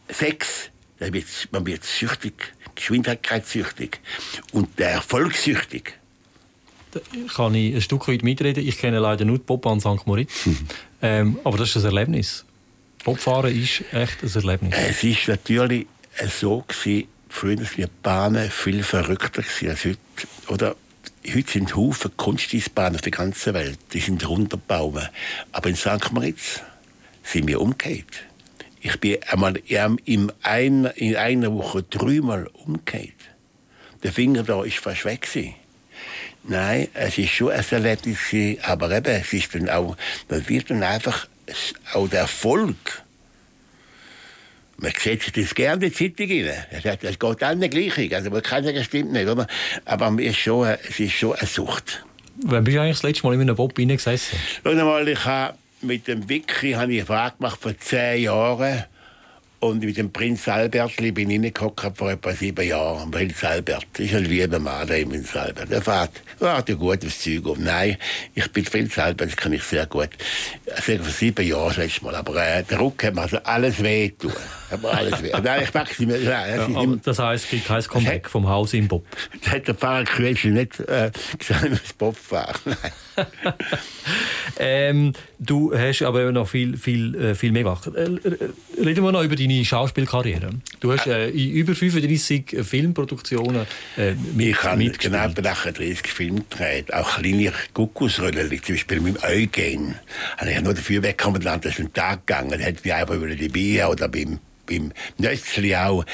Sex. 0.09 0.71
Man 0.99 1.67
wird 1.67 1.85
süchtig. 1.85 2.55
Geschwindigkeitssüchtig. 2.75 4.01
Und 4.53 4.79
der 4.79 4.93
Erfolgssüchtig 4.93 5.93
kann 7.35 7.55
ich 7.55 7.75
ein 7.75 7.81
Stück 7.81 8.09
weit 8.09 8.23
mitreden. 8.23 8.67
Ich 8.67 8.79
kenne 8.79 8.99
leider 8.99 9.25
nur 9.25 9.39
die 9.39 9.45
Bobbahn 9.45 9.81
St. 9.81 10.07
Moritz. 10.07 10.49
Ähm, 11.05 11.39
aber 11.45 11.59
das 11.59 11.77
ist 11.77 11.85
ein 11.85 11.85
Erlebnis. 11.85 12.47
Bobfahren 13.05 13.55
ist 13.55 13.85
echt 13.93 14.23
ein 14.23 14.35
Erlebnis. 14.35 14.75
Es 14.75 15.05
ist 15.05 15.29
natürlich 15.29 15.87
so 16.41 16.65
gewesen, 16.67 17.09
früher 17.29 17.59
waren 17.59 17.69
die 17.77 17.87
Bahnen 18.03 18.51
viel 18.51 18.83
verrückter 18.83 19.43
als 19.69 19.85
heute. 19.85 19.99
Oder 20.49 20.77
heute 21.29 21.53
sind 21.53 21.77
Haufen 21.77 22.17
Kunsteisbahnen 22.17 22.95
auf 22.95 23.03
der 23.03 23.13
ganzen 23.13 23.53
Welt. 23.53 23.79
Die 23.93 24.01
sind 24.01 24.27
runtergebaut. 24.27 25.11
Aber 25.53 25.69
in 25.69 25.77
St. 25.77 26.11
Moritz 26.13 26.63
sind 27.23 27.49
wir 27.49 27.61
umgekehrt. 27.61 28.25
Ich 28.81 28.99
bin 28.99 29.19
einmal 29.29 29.57
in 29.67 30.33
einer, 30.41 30.97
in 30.97 31.17
einer 31.17 31.53
Woche 31.53 31.83
dreimal 31.83 32.47
umgekehrt. 32.55 33.13
Der 34.03 34.13
Finger 34.13 34.43
da 34.43 34.65
ist 34.65 34.79
fast 34.79 35.05
weg. 35.05 35.29
Gewesen. 35.31 35.55
Nein, 36.47 36.89
es 36.93 37.17
ist 37.17 37.31
schon 37.31 37.53
ein 37.53 37.65
Erlebnis, 37.71 38.19
aber 38.63 38.91
eben, 38.91 39.15
es 39.15 39.33
ist 39.33 39.55
dann 39.55 39.69
auch, 39.71 39.97
man 40.29 40.49
wird 40.49 40.71
dann 40.71 40.83
einfach 40.83 41.27
auch 41.95 42.09
der 42.09 42.21
Erfolg. 42.21 43.03
Man 44.77 44.93
sieht 44.99 45.37
das 45.37 45.55
gerne 45.55 45.87
in 45.87 45.93
die 45.93 45.93
Zeitung 45.93 46.29
rein. 46.29 46.99
Das 47.01 47.19
geht 47.19 47.43
allen 47.43 47.71
gleich. 47.71 48.15
Also 48.15 48.31
man 48.31 48.43
kann 48.43 48.65
sagen, 48.65 48.77
das 48.77 48.87
stimmt 48.87 49.13
nicht. 49.13 49.29
Oder? 49.29 49.47
Aber 49.85 50.13
es 50.19 50.33
ist, 50.33 50.39
schon, 50.39 50.67
es 50.67 51.01
ist 51.01 51.13
schon 51.13 51.35
eine 51.35 51.47
Sucht. 51.47 52.05
Wann 52.43 52.65
bist 52.65 52.77
du 52.77 52.81
eigentlich 52.81 52.97
das 52.97 53.03
letzte 53.05 53.27
Mal 53.27 53.35
in 53.35 53.43
einem 53.43 53.57
Bob 53.57 53.79
reingesessen? 53.79 54.39
ich 55.09 55.25
habe 55.25 55.57
mit 55.81 56.09
dem 56.09 56.29
Vicky 56.29 56.73
habe 56.73 56.93
ich 56.93 56.99
eine 57.01 57.07
Frage 57.07 57.37
gemacht 57.37 57.59
vor 57.61 57.79
zehn 57.79 58.25
Jahren. 58.25 58.85
Und 59.65 59.83
mit 59.83 59.97
dem 59.97 60.13
Prinz 60.13 60.47
Albert 60.47 60.97
bin 61.15 61.31
ich 61.43 61.55
vor 61.57 62.11
etwa 62.11 62.33
sieben 62.33 62.69
Jahren. 62.69 63.11
Prinz 63.11 63.43
Albert 63.43 63.99
ist 63.99 64.15
ein 64.15 64.27
lieber 64.27 64.59
Mann, 64.59 64.87
der 64.87 65.07
Prinz 65.07 65.35
Albert. 65.35 65.71
Der 65.71 65.81
fährt, 65.81 66.11
fährt 66.39 66.69
ja 66.69 66.75
gut 66.75 67.03
aufs 67.03 67.23
Zeug 67.23 67.47
um. 67.47 67.65
Nein, 67.65 67.97
ich 68.35 68.53
bin 68.53 68.63
Prinz 68.65 68.99
Albert, 68.99 69.31
das 69.31 69.37
kann 69.39 69.55
ich 69.55 69.63
sehr 69.63 69.87
gut. 69.87 70.11
Also 70.71 70.99
vor 70.99 71.11
sieben 71.11 71.47
Jahren 71.47 71.69
das 71.69 71.79
letzte 71.79 72.05
Mal. 72.05 72.15
Aber 72.15 72.37
äh, 72.37 72.63
der 72.63 72.79
Rücken 72.79 73.07
hat 73.07 73.15
mir 73.15 73.23
also 73.23 73.39
alles 73.39 73.83
weh 73.83 74.11
tun. 74.11 74.35
alles 74.83 75.23
weh. 75.23 75.33
Nein, 75.43 75.63
ich 75.65 75.73
mag 75.73 75.91
es 75.91 75.99
nicht 75.99 76.09
mehr. 76.09 76.21
Nein, 76.21 76.75
ja, 76.75 76.97
das 77.03 77.19
heisst, 77.19 77.45
es 77.45 77.51
gibt 77.51 77.67
kein 77.67 77.83
Comeback 77.85 78.29
vom 78.29 78.47
Haus 78.47 78.75
im 78.75 78.87
Bob. 78.87 79.07
Das 79.43 79.51
hat 79.51 79.67
der 79.67 79.77
Pfarrer 79.77 80.05
Kröschel 80.05 80.53
nicht 80.53 80.79
äh, 80.81 81.11
gesagt, 81.39 81.71
das 81.73 81.93
Bob 81.95 82.19
fahren. 82.19 82.77
ähm, 84.59 85.15
du 85.39 85.73
hast 85.75 86.03
aber 86.03 86.33
noch 86.33 86.49
viel, 86.49 86.77
viel, 86.77 87.15
äh, 87.15 87.35
viel 87.35 87.53
mehr 87.53 87.63
gemacht. 87.63 87.87
Äh, 87.87 88.11
reden 88.79 89.05
wir 89.05 89.13
noch 89.13 89.23
über 89.23 89.37
deine 89.37 89.54
Schauspielkarriere. 89.63 90.51
Du 90.81 90.93
hast 90.93 91.07
äh, 91.07 91.29
in 91.29 91.51
über 91.51 91.75
35 91.75 92.65
Filmproduktionen 92.65 93.67
äh, 93.99 94.15
mit, 94.35 94.49
Ich 94.49 94.63
habe 94.63 94.89
genau 94.91 95.19
38 95.19 96.07
Filme 96.07 96.41
gedreht, 96.49 96.95
auch 96.95 97.19
kleine 97.19 97.53
Guckusrollen, 97.75 98.49
zum 98.49 98.75
Beispiel 98.75 99.01
mit 99.01 99.17
dem 99.17 99.25
Eugen. 99.25 99.95
Habe 100.39 100.51
ich 100.51 100.61
nur 100.63 100.73
dafür 100.73 101.03
weggekommen, 101.03 101.43
dass 101.43 101.61
es 101.65 101.79
einen 101.79 101.93
Tag 101.93 102.27
gegangen 102.27 102.59
hätte, 102.59 102.85
wie 102.85 102.93
einfach 102.93 103.15
über 103.15 103.29
die 103.29 103.49
Bier 103.49 103.91
oder 103.91 104.09
beim, 104.09 104.39
beim 104.67 104.93
Nötzli 105.19 105.77
auch. 105.77 106.05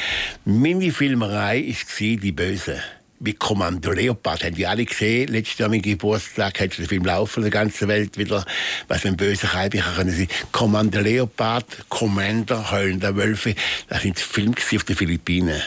Meine 0.44 0.90
Filmerei 0.90 1.64
war 1.68 2.16
«Die 2.16 2.32
Böse» 2.32 2.80
wie 3.20 3.34
Kommando 3.34 3.92
Leopard. 3.92 4.42
Haben 4.42 4.54
die 4.54 4.66
alle 4.66 4.84
gesehen? 4.84 5.28
Letztes 5.28 5.58
Jahr 5.58 5.68
mein 5.68 5.82
Geburtstag 5.82 6.58
hat 6.58 6.76
der 6.78 6.88
Film 6.88 7.04
laufen, 7.04 7.42
der 7.42 7.50
ganzen 7.50 7.86
Welt 7.86 8.16
wieder. 8.16 8.44
Was 8.88 9.04
ein 9.04 9.16
böser 9.16 9.48
Kalb 9.48 9.74
können 9.94 10.10
sie. 10.10 10.26
Kommando 10.52 11.00
Leopard, 11.00 11.66
Commander, 11.90 12.70
Heulender 12.70 13.14
Wölfe. 13.14 13.54
Das 13.88 14.02
sind 14.02 14.18
Filme 14.18 14.54
auf 14.56 14.84
den 14.84 14.96
Philippinen. 14.96 15.60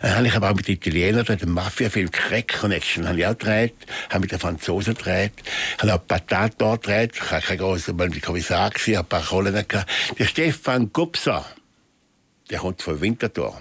Dann 0.00 0.16
habe 0.16 0.26
ich 0.26 0.34
aber 0.34 0.50
auch 0.50 0.54
mit 0.54 0.66
den 0.66 0.76
Italienern 0.76 1.24
den 1.24 1.50
Mafia-Film 1.50 2.10
Crack 2.10 2.60
Connection 2.60 3.06
habe 3.06 3.18
ich 3.18 3.26
auch 3.26 3.36
gedreht. 3.36 3.74
Habe 4.08 4.20
mit 4.20 4.32
den 4.32 4.38
Franzosen 4.38 4.94
gedreht. 4.94 5.32
Habe 5.78 5.94
auch 5.94 6.06
Patat 6.06 6.54
dort 6.58 6.84
gedreht. 6.84 7.12
Ich 7.14 7.30
war 7.30 7.40
kein 7.40 7.58
grosser 7.58 7.92
Kommissar, 7.92 8.70
gewesen, 8.70 8.96
habe 8.96 9.06
ein 9.06 9.08
paar 9.08 9.28
Rollen 9.28 9.68
gehabt. 9.68 9.90
Der 10.18 10.24
Stefan 10.24 10.90
Gupser, 10.92 11.44
der 12.50 12.60
kommt 12.60 12.80
von 12.80 13.00
Winterthur. 13.00 13.60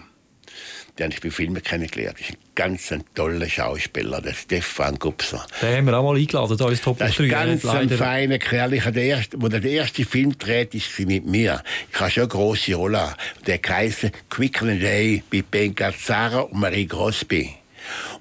Den 0.99 1.06
habe 1.06 1.15
ich 1.15 1.21
bei 1.21 1.32
Filmen 1.32 1.63
kennengelernt. 1.63 2.19
Das 2.19 2.29
ist 2.29 2.36
ein 2.36 2.41
ganz 2.53 2.91
ein 2.91 3.03
toller 3.15 3.49
Schauspieler, 3.49 4.21
der 4.21 4.34
Stefan 4.34 4.99
Gupser. 4.99 5.43
Den 5.60 5.77
haben 5.77 5.86
wir 5.88 5.97
auch 5.97 6.03
mal 6.03 6.15
eingeladen, 6.15 6.56
da 6.56 6.69
ist 6.69 6.84
Top 6.84 6.99
Das 6.99 7.17
ist 7.19 7.29
ganz 7.29 7.65
ein 7.65 7.89
feiner 7.89 8.38
Kerl. 8.38 8.73
Ich 8.73 8.84
der 8.84 9.03
erste, 9.03 9.41
wo 9.41 9.47
der 9.47 9.63
erste 9.63 10.06
Film 10.06 10.38
dreht, 10.38 10.75
ist 10.75 10.99
mit 10.99 11.25
mir. 11.25 11.63
Ich 11.91 11.99
habe 11.99 12.12
schon 12.12 12.23
eine 12.23 12.29
grosse 12.29 12.75
Rolle. 12.75 13.15
Der 13.47 13.60
heisst 13.67 14.12
Quick 14.29 14.62
and 14.62 14.84
Day 14.84 15.23
bei 15.32 15.41
Ben 15.41 15.73
Gazzara 15.73 16.41
und 16.41 16.60
Marie 16.60 16.86
Grosby. 16.86 17.49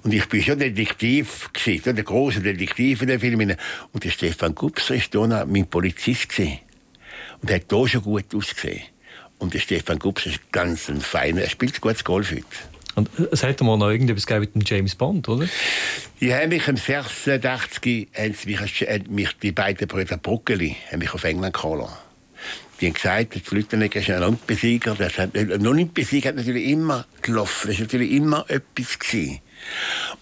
Und 0.01 0.11
ich 0.11 0.27
bin 0.27 0.41
schon 0.41 0.57
Detektiv 0.57 1.51
gewesen, 1.53 1.95
der 1.95 2.03
große 2.03 2.41
Detektiv 2.41 3.03
in 3.03 3.07
den 3.07 3.19
Filmen. 3.19 3.55
Und 3.91 4.03
der 4.03 4.09
Stefan 4.09 4.55
Gupser 4.55 4.95
war 4.95 5.27
da 5.27 5.45
mein 5.45 5.67
Polizist 5.67 6.29
gewesen. 6.29 6.57
Und 7.39 7.51
er 7.51 7.57
hat 7.57 7.65
hier 7.69 7.87
schon 7.87 8.01
gut 8.01 8.33
ausgesehen. 8.33 8.81
Und 9.39 9.53
der 9.53 9.59
Stefan 9.59 9.99
Gups 9.99 10.25
ist 10.25 10.51
ganz 10.51 10.89
ein 10.89 11.01
feiner, 11.01 11.41
er 11.41 11.49
spielt 11.49 11.79
gutes 11.81 12.03
Golf 12.03 12.31
heute. 12.31 12.45
Und 12.95 13.09
es 13.31 13.41
hätte 13.41 13.63
mal 13.63 13.77
noch 13.77 13.89
irgendetwas 13.89 14.29
mit 14.39 14.53
dem 14.53 14.61
James 14.63 14.95
Bond, 14.95 15.27
oder? 15.27 15.47
Ich 16.19 16.31
habe 16.31 16.47
mich 16.47 16.67
im 16.67 16.77
86 16.77 18.07
haben 18.15 18.35
mich, 18.45 18.59
haben 18.59 19.15
mich 19.15 19.29
die 19.41 19.51
beiden 19.51 19.87
Brüder 19.87 20.17
Bruckeli 20.17 20.75
haben 20.91 20.99
mich 20.99 21.13
auf 21.13 21.23
England 21.23 21.55
geholt. 21.55 21.89
Die 22.79 22.87
haben 22.87 22.93
gesagt, 22.93 23.35
das 23.35 23.51
Lüttenegger 23.51 23.99
ist 23.99 24.09
ein 24.09 24.21
Olympiasieger. 24.21 24.95
Das 24.95 25.17
hat, 25.17 25.35
ein 25.35 25.65
Olympiasieger 25.65 26.29
hat 26.29 26.35
natürlich 26.35 26.67
immer 26.67 27.05
gelaufen. 27.21 27.69
Das 27.69 27.77
war 27.77 27.83
natürlich 27.83 28.11
immer 28.11 28.45
etwas. 28.49 28.99
Gewesen. 28.99 29.39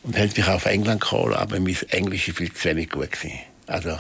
Und 0.04 0.18
haben 0.18 0.32
mich 0.36 0.48
auf 0.48 0.66
England 0.66 1.02
geholt, 1.02 1.36
aber 1.36 1.60
mein 1.60 1.76
Englisch 1.90 2.28
war 2.28 2.36
viel 2.36 2.54
zu 2.54 2.70
wenig 2.70 2.90
gut. 2.90 3.12
Gewesen. 3.12 3.40
Also, 3.68 3.98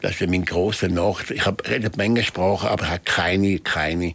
das 0.00 0.20
ist 0.20 0.30
mein 0.30 0.44
grosser 0.44 0.88
Nachteil. 0.88 1.36
Ich 1.36 1.46
habe 1.46 1.64
eine 1.64 1.90
Menge 1.96 2.22
Sprachen, 2.22 2.68
aber 2.68 2.84
ich 2.84 2.90
habe 2.90 3.02
keine, 3.04 3.58
keine 3.58 4.14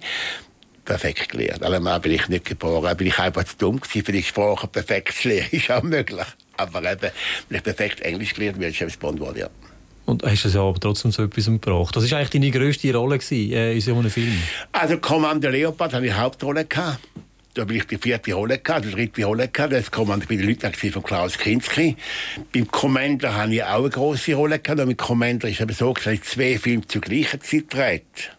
perfekt 0.86 1.30
gelernt. 1.30 1.64
Allemal 1.64 2.00
bin 2.00 2.14
ich 2.14 2.28
nicht 2.30 2.46
geboren, 2.46 2.96
bin 2.96 3.08
ich 3.08 3.20
einfach 3.20 3.44
zu 3.44 3.58
dumm 3.58 3.80
gewesen, 3.80 4.06
für 4.06 4.12
die 4.12 4.24
Sprache 4.24 4.68
perfekt 4.68 5.16
zu 5.16 5.30
lernen. 5.30 5.50
Ist 5.52 5.72
auch 5.72 5.84
möglich. 5.84 6.28
Aber 6.58 6.80
eben, 6.90 7.12
wenn 7.50 7.58
ich 7.58 7.64
perfekt 7.64 8.02
Englisch 8.02 8.34
gelernt 8.34 8.60
wäre 8.60 8.72
ich 8.72 8.80
James 8.80 8.96
Bond 8.98 9.20
geworden, 9.20 9.40
ja. 9.40 9.50
Und 10.06 10.24
hast 10.24 10.44
du 10.44 10.48
es 10.50 10.54
ja 10.54 10.62
aber 10.62 10.80
trotzdem 10.80 11.12
so 11.12 11.24
etwas 11.24 11.46
gebracht? 11.46 11.96
Das 11.96 12.10
war 12.12 12.20
eigentlich 12.20 12.30
deine 12.30 12.52
grösste 12.52 12.94
Rolle 12.96 13.18
gewesen, 13.18 13.52
äh, 13.52 13.74
in 13.74 13.82
so 13.82 13.96
einem 13.96 14.12
Film? 14.12 14.40
Also 14.72 14.98
Kommando 14.98 15.50
Leopard 15.50 15.94
hatte 15.94 16.06
ich 16.06 16.14
Hauptrolle 16.14 16.66
gehabt. 16.66 17.00
Da 17.56 17.64
bin 17.64 17.78
ich 17.78 17.88
die 17.88 17.98
vierte 17.98 18.34
Rolle 18.34 18.58
gehabt, 18.58 18.84
die 18.84 18.92
dritte 18.92 19.24
Rolle 19.24 19.48
gehabt. 19.48 19.72
Das 19.72 19.90
Kommando 19.90 20.26
bei 20.28 20.36
den 20.36 20.46
Leuten 20.46 20.74
von 20.74 21.02
Klaus 21.02 21.38
Kinski. 21.38 21.96
Beim 22.54 22.68
Commander 22.70 23.34
hatte 23.34 23.54
ich 23.54 23.64
auch 23.64 23.80
eine 23.80 23.90
große 23.90 24.34
Rolle 24.34 24.60
gehabt. 24.60 24.82
Und 24.82 24.90
mit 24.90 24.98
Commander 24.98 25.48
ist 25.48 25.62
es 25.62 25.78
so, 25.78 25.94
dass 25.94 26.06
ich 26.08 26.24
zwei 26.24 26.58
Filme 26.58 26.86
zur 26.86 27.00
gleichen 27.00 27.40
Zeit 27.40 27.74
dreht 27.74 28.32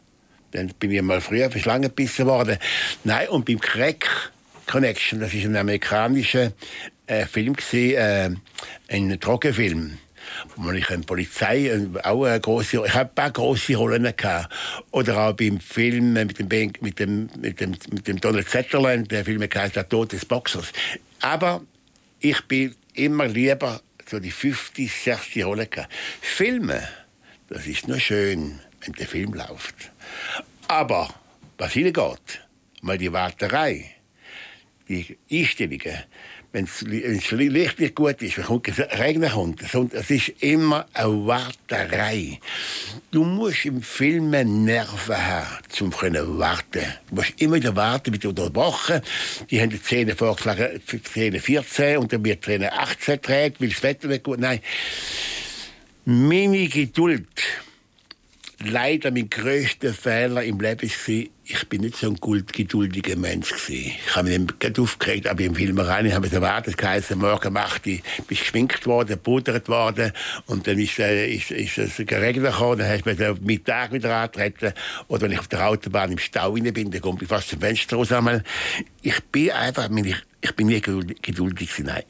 Dann 0.53 0.69
bin 0.79 0.91
ich 0.91 1.01
mal 1.01 1.23
früher 1.23 1.51
für 1.51 1.59
Schlangen 1.59 1.85
gebissen 1.85 2.27
worden. 2.27 2.59
Nein, 3.05 3.29
und 3.31 3.47
beim 3.47 3.59
Crack 3.59 4.33
Connection, 4.67 5.19
das 5.21 5.33
ist 5.33 5.47
ein 5.47 5.57
amerikanischer 5.57 6.53
äh, 7.07 7.25
Film, 7.25 7.55
gewesen, 7.55 7.95
äh, 7.95 8.95
ein 8.95 9.19
Drogenfilm 9.19 9.97
wo 10.57 10.71
ich 10.73 10.89
in 10.91 11.05
Polizei 11.05 11.87
auch 12.03 12.25
eine 12.25 12.41
große, 12.41 12.83
ich 12.87 12.95
habe 12.95 13.11
ein 13.11 13.15
paar 13.15 13.31
große 13.31 13.77
Rollen 13.77 14.15
gehabt. 14.17 14.53
Oder 14.91 15.19
auch 15.19 15.33
beim 15.33 15.61
Film 15.61 16.13
mit 16.15 16.39
dem, 16.39 16.73
mit 16.81 16.99
dem, 16.99 17.29
mit 17.39 17.61
dem, 17.61 17.71
mit 17.91 18.09
dem 18.09 18.21
Donald 18.21 18.49
Sutherland, 18.49 19.11
der 19.11 19.25
Film 19.25 19.43
heißt 19.43 19.77
Der 19.77 19.89
Tod 19.89 20.13
des 20.13 20.25
Boxers. 20.25 20.73
Aber 21.21 21.63
ich 22.21 22.41
bin 22.43 22.75
immer 22.95 23.27
lieber 23.27 23.81
so 24.09 24.19
die 24.19 24.31
50, 24.31 24.93
60 24.93 25.45
Rollen 25.45 25.69
gehabt. 25.69 25.93
Filme, 26.21 26.87
das 27.49 27.67
ist 27.67 27.89
nur 27.89 28.01
schön, 28.01 28.61
wenn 28.81 28.93
der 28.95 29.07
Film 29.07 29.35
läuft. 29.35 29.91
Aber 30.69 31.09
was 31.59 31.73
hingeht, 31.73 32.47
mal 32.83 32.99
die 32.99 33.13
Warterei, 33.13 33.93
die 34.89 35.19
Einstellungen, 35.31 36.05
wenn 36.53 36.67
das 36.67 36.83
Licht 37.31 37.79
nicht 37.79 37.95
gut 37.95 38.23
ist, 38.23 38.39
wenn 38.39 38.87
Regen 38.99 39.29
kommt, 39.29 39.63
es 39.63 40.11
ist 40.11 40.29
immer 40.41 40.87
eine 40.95 41.27
Warterei. 41.27 42.41
Du 43.11 43.25
musst 43.25 43.67
im 43.67 43.83
Film 43.83 44.31
Nerven 44.31 45.17
haben, 45.17 45.65
um 45.81 45.93
zu 45.93 46.39
warten. 46.39 46.85
Du 47.09 47.15
musst 47.15 47.35
immer 47.41 47.57
wieder 47.57 47.77
warten, 47.77 48.11
mit 48.11 48.25
unterbrochen. 48.25 49.01
Die 49.51 49.61
haben 49.61 49.71
die 49.71 49.77
Szene 49.77 50.15
vorgeschlagen, 50.15 50.81
Szene 51.05 51.41
14 51.41 51.99
und 51.99 52.13
dann 52.13 52.25
wird 52.25 52.43
Szene 52.43 52.73
18 52.73 53.17
gedreht, 53.17 53.55
weil 53.59 53.69
das 53.69 53.83
Wetter 53.83 54.09
nicht 54.09 54.25
gut 54.25 54.41
Nein. 54.41 54.61
Meine 56.05 56.69
Geduld 56.69 57.27
leider 58.61 59.11
mein 59.11 59.29
größter 59.29 59.93
Fehler 59.93 60.43
im 60.43 60.61
Leben 60.61 60.91
war, 60.91 61.25
ich 61.49 61.69
bin 61.69 61.83
nicht 61.83 61.97
so 61.97 62.09
ein 62.09 62.19
geduldiger 62.47 63.17
Mensch 63.17 63.51
gewesen. 63.51 63.93
Ich 64.07 64.17
habe 64.17 64.29
mich 64.29 64.39
nicht 64.39 64.81
aufgeregt, 64.81 65.29
aber 65.29 65.43
im 65.43 65.55
Film 65.55 65.79
rein 65.79 66.13
habe 66.13 66.27
ich 66.27 66.33
erwartet, 66.33 66.77
geheißen, 66.77 67.19
morgen 67.19 67.53
macht 67.53 67.87
ich, 67.87 68.03
bist 68.27 68.41
geschminkt 68.41 68.87
worden, 68.87 69.11
gepudert 69.11 69.69
worden 69.69 70.13
und 70.47 70.67
dann 70.67 70.79
ist, 70.79 70.99
äh, 70.99 71.29
ist, 71.29 71.53
ist 71.53 71.79
es 71.79 71.97
geregnet 71.99 72.53
gekommen, 72.53 72.79
dann 72.79 72.89
hast 72.89 73.05
du 73.05 73.11
mich 73.11 73.41
Mittag 73.41 73.93
wieder 73.93 74.17
antreten 74.17 74.73
oder 75.07 75.23
wenn 75.23 75.33
ich 75.33 75.39
auf 75.39 75.49
der 75.49 75.69
Autobahn 75.69 76.13
im 76.13 76.19
Stau 76.19 76.53
rein 76.53 76.73
bin, 76.73 76.91
dann 76.91 77.01
komme 77.01 77.19
ich 77.23 77.29
fast 77.29 77.51
zum 77.51 77.61
Fenster 77.61 77.97
raus. 77.97 78.09
Ich 79.03 79.21
bin 79.25 79.53
einfach, 79.53 79.89
ich, 79.89 80.17
ich 80.41 80.53
bin 80.57 80.67
nie 80.67 80.81
geduldig 80.81 81.69
gewesen, 81.69 81.87
nein. 81.87 82.03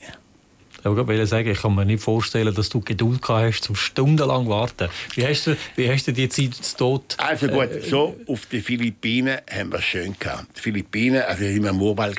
Ich 0.92 1.06
wollte 1.06 1.26
sagen, 1.26 1.50
ich 1.50 1.60
kann 1.60 1.74
mir 1.74 1.84
nicht 1.84 2.02
vorstellen, 2.02 2.54
dass 2.54 2.68
du 2.68 2.80
Geduld 2.80 3.20
hast, 3.28 3.64
zum 3.64 3.74
stundenlang 3.76 4.48
warten. 4.48 4.88
Wie 5.14 5.26
hast 5.26 5.46
du, 5.46 5.56
wie 5.74 5.90
hast 5.90 6.06
du 6.06 6.12
die 6.12 6.28
Zeit 6.28 6.78
tot? 6.78 7.16
Also 7.18 7.48
gut, 7.48 7.70
äh, 7.70 7.80
so 7.80 8.16
auf 8.26 8.46
den 8.46 8.62
Philippinen 8.62 9.38
haben 9.50 9.72
wir 9.72 9.78
es 9.78 9.84
schön 9.84 10.14
gehabt. 10.18 10.56
Die 10.56 10.60
Philippinen, 10.60 11.22
also 11.22 11.40
wir 11.42 11.62
waren 11.62 11.74
im 11.74 11.82
Urwald. 11.82 12.18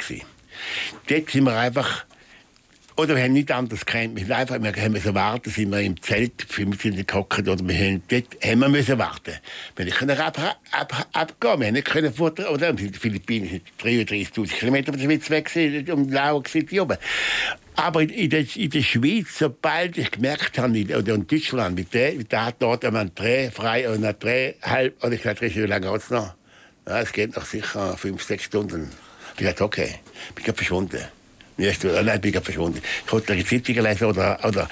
Dort 1.08 1.30
sind 1.30 1.43
wir 1.43 1.58
einfach 1.58 2.06
oder 2.97 3.15
wir 3.15 3.23
haben 3.23 3.33
nicht 3.33 3.51
anders 3.51 3.86
gekannt. 3.86 4.15
Wir, 4.15 4.36
einfach, 4.36 4.62
wir 4.62 4.75
haben 4.75 4.91
müssen 4.91 5.13
warten, 5.13 5.49
sind 5.51 5.71
wir 5.71 5.81
im 5.81 6.01
Zelt 6.01 6.45
für 6.49 6.65
mich 6.65 6.79
gehockt 6.81 7.47
oder 7.47 7.67
wir 7.67 7.75
haben, 7.75 8.01
dort 8.07 8.25
haben 8.43 8.60
wir 8.60 8.69
müssen 8.69 8.97
warten. 8.97 9.36
Wir 9.75 9.86
können 9.86 10.17
ab, 10.17 10.57
ab, 10.71 11.07
abgehen, 11.13 11.60
wir 11.60 11.67
haben 11.67 11.73
nicht 11.73 11.88
können 11.88 12.12
futtern, 12.12 12.47
oder? 12.47 12.73
Die 12.73 12.89
Philippinen 12.89 13.49
sind 13.49 13.63
33'000 13.81 14.47
Kilometer 14.47 14.91
von 14.91 14.99
der 14.99 15.07
Schweiz 15.07 15.29
weg 15.29 15.45
gewesen, 15.45 15.91
um 15.91 16.10
Lauer 16.10 16.41
gewesen, 16.41 16.79
oben. 16.79 16.97
Aber 17.75 18.01
in 18.01 18.29
der, 18.31 18.45
in 18.55 18.69
der 18.71 18.81
Schweiz, 18.81 19.38
sobald 19.38 19.97
ich 19.99 20.10
gemerkt 20.10 20.57
habe, 20.57 20.97
oder 20.97 21.13
in 21.13 21.27
Deutschland, 21.27 21.75
mit 21.75 21.93
der, 21.93 22.13
mit 22.13 22.31
der 22.31 22.45
hat 22.47 22.55
dort 22.57 22.83
ein 22.83 23.12
Dreh 23.13 23.51
frei 23.51 23.88
und 23.88 24.03
ein 24.03 24.15
Dreh 24.17 24.55
halb, 24.63 25.03
und 25.03 25.13
ich 25.13 25.21
dachte, 25.21 25.53
wie 25.53 25.60
lange 25.60 25.91
geht 25.91 26.01
es 26.01 26.10
noch? 26.10 26.33
Ja, 26.88 27.01
es 27.01 27.13
geht 27.13 27.36
noch 27.36 27.45
sicher 27.45 27.95
fünf, 27.95 28.23
sechs 28.23 28.45
Stunden. 28.45 28.89
Ich 29.38 29.45
dachte, 29.45 29.63
okay, 29.63 29.99
bin 30.33 30.45
ich 30.47 30.55
verschwunden. 30.55 31.16
Nicht, 31.57 31.83
nein, 31.83 32.21
bin 32.21 32.33
ich 32.33 32.39
verschwunden. 32.39 32.81
Ich 33.01 33.07
konnte 33.07 33.35
die 33.35 33.43
Zeitung 33.43 33.83
lesen 33.83 34.05
oder, 34.05 34.39
oder. 34.45 34.69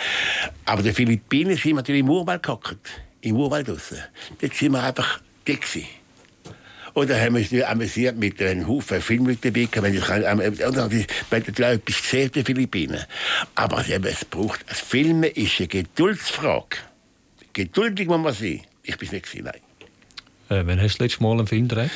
Aber 0.66 0.84
die 0.84 0.94
Philippinen 0.94 1.58
sind 1.58 1.76
natürlich 1.76 2.02
im 2.02 2.10
Urwald 2.10 2.44
gehockt. 2.44 3.02
Im 3.22 3.36
Urwald 3.38 3.68
draussen. 3.68 3.98
Dort 4.40 4.54
sind 4.54 4.72
wir 4.72 4.84
einfach 4.84 5.20
dick. 5.48 5.66
Oder 6.94 7.20
haben 7.20 7.36
wir 7.36 7.42
uns 7.42 7.64
amüsiert 7.64 8.16
mit 8.16 8.42
einem 8.42 8.68
Haufen 8.68 9.02
Filmen 9.02 9.38
dabei, 9.42 9.68
wenn 9.74 9.96
ich, 9.96 10.04
oder 10.04 10.90
wir 10.90 11.06
haben 11.32 11.74
etwas 11.74 12.02
gesehen, 12.02 12.32
die 12.32 12.44
Philippinen. 12.44 13.04
Aber 13.56 13.84
es 13.86 14.26
braucht, 14.26 14.62
das 14.70 14.80
Filmen 14.80 15.30
ist 15.32 15.60
eine 15.60 15.68
Geduldsfrage. 15.68 16.78
Geduldig 17.52 18.08
muss 18.08 18.20
man 18.20 18.34
sein. 18.34 18.62
Ich 18.84 18.98
bin 18.98 19.10
nicht 19.10 19.26
gewesen, 19.26 19.46
nein. 19.46 19.65
Äh, 20.50 20.64
wann 20.66 20.82
hast 20.82 20.96
du 20.96 20.98
das 20.98 21.00
letzte 21.00 21.24
Mal 21.24 21.32
einen 21.32 21.48
Film 21.48 21.68
gedreht? 21.68 21.92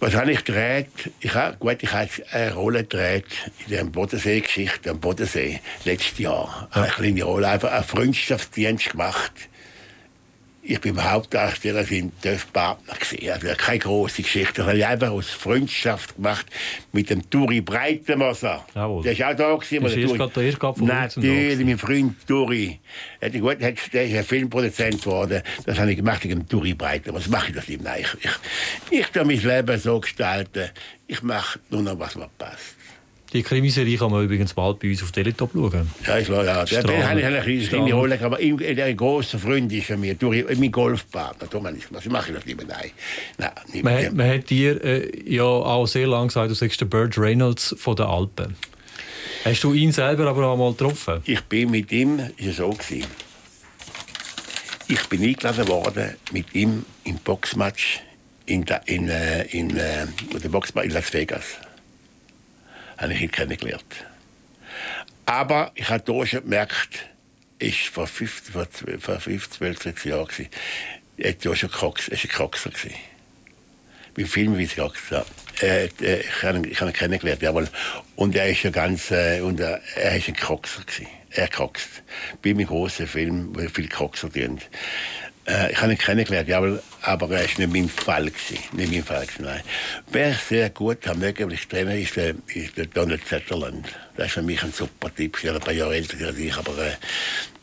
Was 0.00 0.14
habe 0.14 0.32
ich 0.32 0.44
gedreht? 0.44 0.88
Ich 1.20 1.34
habe, 1.34 1.56
gut, 1.58 1.82
ich 1.82 1.92
habe 1.92 2.10
eine 2.32 2.54
Rolle 2.54 2.82
gedreht 2.82 3.26
in 3.66 3.72
der 3.72 3.84
Bodensee-Geschichte 3.84 4.90
am 4.90 5.00
Bodensee, 5.00 5.60
letztes 5.84 6.18
Jahr. 6.18 6.68
Ja. 6.74 6.82
Eine 6.82 6.92
kleine 6.92 7.22
Rolle, 7.22 7.48
einfach 7.48 7.72
einen 7.72 7.84
Freundschaftsdienst 7.84 8.90
gemacht 8.90 9.32
ich 10.68 10.80
bin 10.82 11.02
Hauptdarsteller 11.02 11.90
in 11.90 12.12
Döf 12.22 12.52
Partner 12.52 12.94
gesehen. 12.94 13.32
Also 13.32 13.48
keine 13.56 13.78
große 13.78 14.22
Geschichte. 14.22 14.52
Das 14.56 14.66
habe 14.66 14.76
ich 14.76 14.86
einfach 14.86 15.10
aus 15.10 15.30
Freundschaft 15.30 16.16
gemacht 16.16 16.44
mit 16.92 17.08
dem 17.08 17.28
Turi 17.30 17.62
Breitenwasser. 17.62 18.66
Jawohl. 18.74 19.02
Der 19.02 19.12
ist 19.12 19.22
auch 19.22 19.34
da 19.34 19.54
gewesen. 19.54 19.82
Der 19.82 19.96
ist 19.96 20.14
gerade 20.14 20.32
der 20.34 20.42
erste 20.42 20.74
von 20.74 20.86
Natürlich, 20.86 21.64
mein 21.64 21.78
Freund 21.78 22.26
Turi. 22.26 22.80
Der 23.22 23.32
ist 23.34 23.94
ein 23.94 24.24
Filmproduzent 24.24 25.02
geworden. 25.02 25.42
Das 25.64 25.78
habe 25.78 25.90
ich 25.90 25.96
gemacht 25.96 26.22
mit 26.24 26.32
dem 26.32 26.46
Turi 26.46 26.74
Breitenwasser. 26.74 27.24
Was 27.24 27.28
mache 27.28 27.48
ich 27.48 27.54
das 27.54 27.68
nicht? 27.68 27.82
Nein, 27.82 28.02
ich, 28.02 28.24
ich, 28.24 28.98
ich 29.00 29.06
tue 29.06 29.24
mein 29.24 29.40
Leben 29.40 29.78
so 29.78 30.00
gestalten. 30.00 30.68
Ich 31.06 31.22
mache 31.22 31.60
nur 31.70 31.82
noch, 31.82 31.98
was 31.98 32.14
mir 32.14 32.28
passt. 32.36 32.77
Die 33.32 33.42
Krimiserie 33.42 33.98
kann 33.98 34.10
man 34.10 34.24
übrigens 34.24 34.54
bald 34.54 34.78
bei 34.78 34.88
uns 34.88 35.02
auf 35.02 35.12
Teletop 35.12 35.50
schauen. 35.52 35.90
Ja, 36.06 36.20
klar, 36.22 36.44
ja. 36.44 36.64
Der, 36.64 36.82
der 36.82 37.10
habe 37.10 37.20
ich 37.20 37.26
eine 37.26 37.40
kleine 37.42 37.92
Rolle, 37.92 38.18
aber 38.22 38.38
der 38.38 38.94
große 38.94 39.38
Freund 39.38 39.70
ist 39.70 39.86
von 39.86 40.00
mir, 40.00 40.14
durch 40.14 40.46
mein 40.58 40.72
Golfpartner. 40.72 41.46
Das 41.92 42.06
mache 42.06 42.30
ich 42.30 42.34
das 42.34 42.46
lieber, 42.46 42.64
nein. 42.64 42.90
nein 43.36 43.50
nicht 43.70 43.84
man, 43.84 44.16
man 44.16 44.30
hat 44.30 44.48
dir 44.48 44.82
äh, 44.82 45.30
ja 45.30 45.42
auch 45.42 45.86
sehr 45.86 46.06
lange 46.06 46.28
gesagt, 46.28 46.50
du 46.50 46.54
sagst 46.54 46.80
der 46.80 46.86
Burt 46.86 47.18
Reynolds 47.18 47.74
von 47.78 47.96
den 47.96 48.06
Alpen. 48.06 48.56
Hast 49.44 49.62
du 49.62 49.74
ihn 49.74 49.92
selber 49.92 50.26
aber 50.26 50.46
auch 50.46 50.56
mal 50.56 50.72
getroffen? 50.72 51.20
Ich 51.24 51.42
bin 51.42 51.70
mit 51.70 51.92
ihm, 51.92 52.20
ist 52.38 52.56
so 52.56 52.70
gewesen. 52.70 53.06
Ich 54.88 55.06
bin 55.08 55.22
eingeladen 55.22 55.68
worden 55.68 56.14
mit 56.32 56.54
ihm 56.54 56.86
im 57.04 57.16
Boxmatch 57.16 58.00
in, 58.46 58.64
in, 58.86 59.08
äh, 59.10 59.42
in, 59.44 59.70
in, 59.70 59.76
äh, 59.76 60.06
in, 60.42 60.50
Boxmatch 60.50 60.86
in 60.86 60.92
Las 60.92 61.12
Vegas 61.12 61.58
habe 62.98 63.14
ich 63.14 63.22
ihn 63.22 63.30
kennengelernt. 63.30 64.06
Aber 65.26 65.72
ich 65.74 65.88
habe 65.88 66.12
hier 66.12 66.26
schon 66.26 66.42
gemerkt, 66.42 67.06
vor 67.90 68.06
15, 68.06 69.00
vor 69.00 69.20
15 69.20 69.58
12, 69.58 69.82
16 69.82 70.10
Jahren. 70.10 70.28
Er 71.16 71.44
war 71.44 71.56
schon 71.56 71.70
Koks, 71.70 72.08
er 72.08 72.16
war. 72.16 72.70
Gewesen. 72.70 72.94
Beim 74.14 74.26
Film, 74.26 74.58
wie 74.58 74.64
ich 74.64 74.74
gesagt 74.74 74.96
habe. 75.10 75.26
Äh, 75.60 75.86
äh, 76.00 76.20
ich 76.20 76.42
habe 76.42 76.58
ihn, 76.58 76.64
ich 76.64 76.78
kennengelernt, 76.94 77.42
jawohl. 77.42 77.68
Und 78.16 78.36
er 78.36 78.48
ist 78.48 78.62
ja 78.62 78.70
ganz, 78.70 79.10
äh, 79.10 79.40
und 79.40 79.60
er, 79.60 79.80
er 79.96 80.16
ist 80.16 80.28
ein 80.28 80.36
Kokser 80.36 80.82
gewesen. 80.82 81.08
Er 81.30 81.48
kokst. 81.48 82.02
Bei 82.42 82.54
meinem 82.54 82.66
großen 82.66 83.06
Film, 83.06 83.54
wo 83.54 83.68
viele 83.68 83.88
Kokser 83.88 84.30
sind. 84.30 84.62
Äh, 85.48 85.72
ich 85.72 85.80
habe 85.80 85.92
ihn 85.92 85.98
kennengelernt, 85.98 86.48
ja, 86.48 86.58
aber 87.02 87.26
er 87.30 87.30
war 87.30 87.40
nicht 87.40 87.72
mein 87.72 87.88
Fall. 87.88 88.26
Gewesen. 88.26 88.58
Nicht 88.72 88.92
mein 88.92 89.04
Fall 89.04 89.26
gewesen, 89.26 89.44
nein. 89.44 89.62
Wer 90.10 90.34
sehr 90.34 90.70
gut 90.70 91.06
am 91.08 91.18
möglich 91.20 91.66
Trainer 91.68 91.94
ist, 91.94 92.16
der, 92.16 92.34
ist 92.54 92.76
der 92.76 92.86
Donald 92.86 93.26
Sutherland. 93.26 93.86
Das 94.16 94.26
ist 94.26 94.32
für 94.32 94.42
mich 94.42 94.62
ein 94.62 94.72
super 94.72 95.14
Typ. 95.14 95.42
Er 95.42 95.52
ist 95.52 95.56
ein 95.56 95.60
paar 95.60 95.74
Jahre 95.74 95.94
älter 95.94 96.26
als 96.26 96.36
ich, 96.36 96.56
aber 96.56 96.72
äh, 96.72 96.92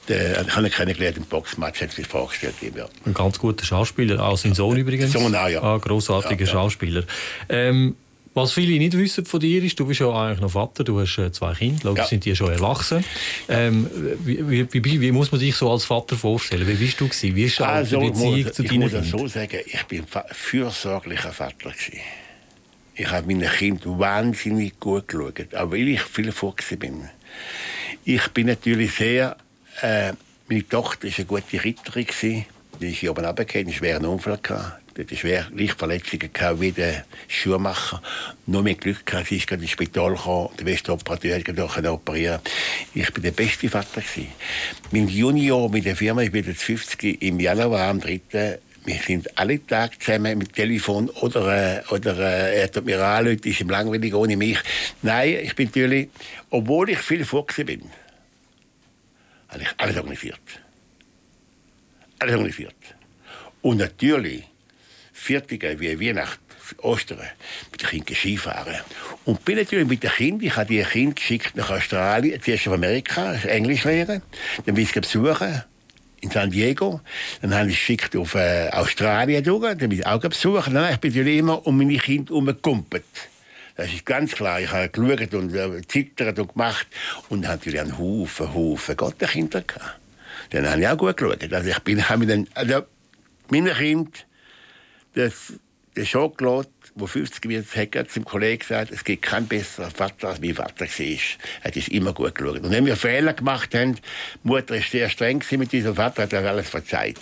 der, 0.07 0.41
ich 0.41 0.55
habe 0.55 0.67
ihn 0.67 0.71
kennengelernt 0.71 1.17
im 1.17 1.25
Boxmatch, 1.25 1.81
hat 1.81 1.91
sich 1.91 2.07
vorgestellt. 2.07 2.55
Ja. 2.75 2.87
Ein 3.05 3.13
ganz 3.13 3.39
guter 3.39 3.65
Schauspieler, 3.65 4.23
auch 4.23 4.37
sein 4.37 4.53
Sohn 4.53 4.77
übrigens. 4.77 5.11
Sohn 5.11 5.35
auch, 5.35 5.47
ja. 5.47 5.61
Ah, 5.61 5.77
grossartiger 5.77 6.45
ja, 6.45 6.47
ja. 6.47 6.51
Schauspieler. 6.51 7.03
Ähm, 7.49 7.95
was 8.35 8.51
viele 8.51 8.77
nicht 8.77 8.95
wissen 8.97 9.25
von 9.25 9.39
dir 9.39 9.63
ist, 9.63 9.79
du 9.79 9.87
bist 9.87 10.01
ja 10.01 10.09
eigentlich 10.11 10.41
noch 10.41 10.51
Vater, 10.51 10.83
du 10.83 10.99
hast 10.99 11.17
äh, 11.17 11.31
zwei 11.31 11.53
Kinder, 11.53 11.85
logisch 11.85 12.03
ja. 12.03 12.09
sind 12.09 12.25
die 12.25 12.35
schon 12.35 12.51
erwachsen. 12.51 13.03
Ähm, 13.47 13.89
wie, 14.25 14.67
wie, 14.71 15.01
wie, 15.01 15.11
muss 15.13 15.31
man 15.31 15.39
sich 15.39 15.55
so 15.55 15.71
als 15.71 15.85
Vater 15.85 16.17
vorstellen? 16.17 16.67
Wie 16.67 16.73
bist 16.73 16.99
du 16.99 17.07
gewesen? 17.07 17.33
Wie 17.33 17.45
ist 17.45 17.61
also, 17.61 18.01
die 18.01 18.09
Beziehung 18.09 18.43
muss, 18.43 18.53
zu 18.53 18.63
deinen 18.63 18.81
Kindern? 18.81 19.03
Ich 19.05 19.11
muss 19.13 19.21
so 19.21 19.27
sagen, 19.27 19.59
ich 19.65 19.83
bin 19.83 20.03
fürsorglicher 20.31 21.31
Vater 21.31 21.71
gewesen. 21.71 21.99
Ich 22.95 23.09
habe 23.09 23.25
meinen 23.25 23.49
Kindern 23.49 23.99
wahnsinnig 23.99 24.79
gut 24.81 25.07
geschaut, 25.07 25.55
auch 25.55 25.71
weil 25.71 25.87
ich 25.87 26.01
viel 26.01 26.31
vorgesehen 26.33 26.79
bin. 26.79 27.09
Ich 28.03 28.27
bin 28.29 28.47
natürlich 28.47 28.95
sehr, 28.95 29.37
äh, 29.81 30.11
meine 30.49 30.67
Tochter 30.67 31.07
war 31.07 31.13
eine 31.17 31.25
gute 31.25 31.63
Ritterin, 31.63 32.45
die 32.81 32.91
ist 32.91 32.97
hier 32.97 33.11
oben 33.11 33.23
runtergefallen, 33.23 33.67
einen 33.67 33.75
schweren 33.75 34.05
Unfall 34.05 34.39
gehabt 34.43 34.84
hatte 35.03 35.15
schwer 35.15 35.47
Lichtverletzungen 35.53 36.29
wie 36.59 36.71
der 36.71 37.05
Schuhmacher. 37.27 38.01
Nur 38.45 38.63
mehr 38.63 38.75
Glück 38.75 39.05
gehabt, 39.05 39.27
sie 39.27 39.37
ist 39.37 39.51
ins 39.51 39.69
Spital 39.69 40.11
gekommen, 40.11 40.49
der 40.57 40.63
beste 40.63 40.93
Operateur 40.93 41.37
hat 41.37 41.85
operieren 41.87 42.39
Ich 42.93 43.11
bin 43.13 43.23
der 43.23 43.31
beste 43.31 43.69
Vater 43.69 44.01
gewesen. 44.01 44.31
Mein 44.91 45.07
Junior 45.07 45.69
mit 45.69 45.85
der 45.85 45.95
Firma, 45.95 46.21
ich 46.21 46.31
bin 46.31 46.45
jetzt 46.45 46.63
50, 46.63 47.21
im 47.21 47.39
Januar 47.39 47.89
am 47.89 47.99
3. 47.99 48.21
wir 48.85 48.99
sind 48.99 49.37
alle 49.37 49.65
Tage 49.65 49.97
zusammen 49.99 50.37
mit 50.37 50.53
Telefon 50.53 51.09
oder, 51.09 51.79
äh, 51.79 51.81
oder 51.89 52.17
er 52.17 52.71
tut 52.71 52.85
mir 52.85 53.03
anrufen, 53.03 53.41
ist 53.43 53.59
ihm 53.59 53.69
langweilig 53.69 54.13
ohne 54.13 54.37
mich. 54.37 54.59
Nein, 55.01 55.39
ich 55.43 55.55
bin 55.55 55.67
natürlich, 55.67 56.09
obwohl 56.51 56.91
ich 56.91 56.99
viel 56.99 57.25
Fuchs 57.25 57.55
bin, 57.55 57.89
habe 59.49 59.63
ich 59.63 59.69
alles 59.77 59.97
organisiert. 59.97 60.39
Alles 62.19 62.35
organisiert. 62.35 62.75
Und 63.61 63.77
natürlich, 63.77 64.43
Viertige 65.25 65.79
wie 65.79 65.99
Weihnachten, 65.99 66.39
Ostern, 66.83 67.19
mit 67.71 67.81
den 67.81 67.89
Kindern 67.89 68.15
Skifahren. 68.15 68.75
Und 69.25 69.43
bin 69.43 69.57
natürlich 69.57 69.87
mit 69.87 70.03
den 70.03 70.11
Kindern, 70.11 70.47
ich 70.47 70.55
habe 70.55 70.67
die 70.67 70.83
Kinder 70.83 71.15
geschickt 71.15 71.55
nach 71.55 71.71
Australien, 71.71 72.39
zuerst 72.41 72.67
auf 72.67 72.73
Amerika, 72.73 73.33
Englisch 73.33 73.85
lernen, 73.85 74.21
dann 74.65 74.75
will 74.75 74.83
ich 74.83 74.93
besuchen 74.93 75.63
in 76.21 76.29
San 76.29 76.51
Diego. 76.51 77.01
Dann 77.41 77.55
habe 77.55 77.69
ich 77.69 77.77
geschickt 77.77 78.15
auf 78.15 78.35
äh, 78.35 78.69
Australien 78.69 79.43
durch, 79.43 79.75
dann 79.77 79.89
bin 79.89 79.93
ich 79.93 80.05
auch 80.05 80.19
besuchen. 80.19 80.73
Nein, 80.73 80.93
ich 80.93 80.99
bin 80.99 81.11
natürlich 81.11 81.39
immer 81.39 81.65
um 81.65 81.77
meine 81.77 81.97
Kinder 81.97 82.29
herumgekumpelt. 82.29 83.03
Das 83.77 83.91
ist 83.91 84.05
ganz 84.05 84.33
klar. 84.33 84.61
Ich 84.61 84.71
habe 84.71 84.89
geschaut 84.89 85.33
und 85.33 85.55
äh, 85.55 85.81
zittert 85.87 86.37
und 86.37 86.53
gemacht 86.53 86.87
und 87.29 87.41
natürlich 87.41 87.81
einen 87.81 87.97
Haufen, 87.97 88.53
Haufen 88.53 88.95
Gottenkinder 88.95 89.61
gehabt. 89.61 89.99
Dann 90.51 90.69
habe 90.69 90.81
ich 90.81 90.87
auch 90.87 90.97
gut 90.97 91.17
geschaut. 91.17 91.51
Also 91.51 91.69
ich 91.69 91.79
bin, 91.79 92.07
habe 92.07 92.25
dann, 92.27 92.47
also 92.53 92.83
meine 93.49 93.73
Kinder, 93.73 94.11
das, 94.11 94.24
der 95.15 96.05
Schokolade, 96.05 96.67
der 96.95 97.07
50 97.07 97.49
wird, 97.49 97.95
hat 97.95 98.11
zum 98.11 98.25
Kollegen 98.25 98.59
gesagt, 98.59 98.91
es 98.91 99.03
gibt 99.03 99.23
keinen 99.23 99.47
besseren 99.47 99.91
Vater, 99.91 100.29
als 100.29 100.41
mein 100.41 100.55
Vater 100.55 100.85
war. 100.85 101.05
Er 101.05 101.63
hat 101.63 101.77
es 101.77 101.87
immer 101.87 102.13
gut 102.13 102.35
geschaut. 102.35 102.59
Und 102.59 102.71
wenn 102.71 102.85
wir 102.85 102.95
Fehler 102.95 103.33
gemacht 103.33 103.73
haben, 103.73 103.95
die 103.95 104.01
Mutter 104.43 104.75
war 104.75 104.81
sehr 104.81 105.09
streng 105.09 105.43
mit 105.51 105.71
diesem 105.71 105.95
Vater, 105.95 106.23
hat 106.23 106.33
er 106.33 106.47
alles 106.49 106.69
verzeiht. 106.69 107.19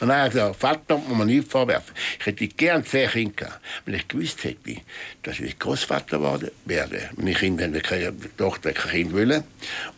Und 0.00 0.08
dann 0.08 0.18
hat 0.18 0.34
er 0.34 0.50
gesagt, 0.50 0.56
Vater 0.56 0.98
muss 0.98 1.16
man 1.16 1.28
nicht 1.28 1.48
vorwerfen. 1.48 1.94
Ich 2.18 2.26
hätte 2.26 2.48
gern 2.48 2.84
zehn 2.84 3.08
Kinder 3.08 3.34
gehabt, 3.36 3.60
wenn 3.84 3.94
ich 3.94 4.08
gewusst 4.08 4.42
hätte, 4.42 4.76
dass 5.22 5.38
ich 5.38 5.58
Großvater 5.58 6.40
werde. 6.64 7.10
Meine 7.16 7.34
Kinder 7.34 7.64
haben 7.64 7.80
keine 7.80 8.12
Tochter 8.36 8.72
kein 8.72 8.90
Kind 8.90 9.12
wollen. 9.12 9.44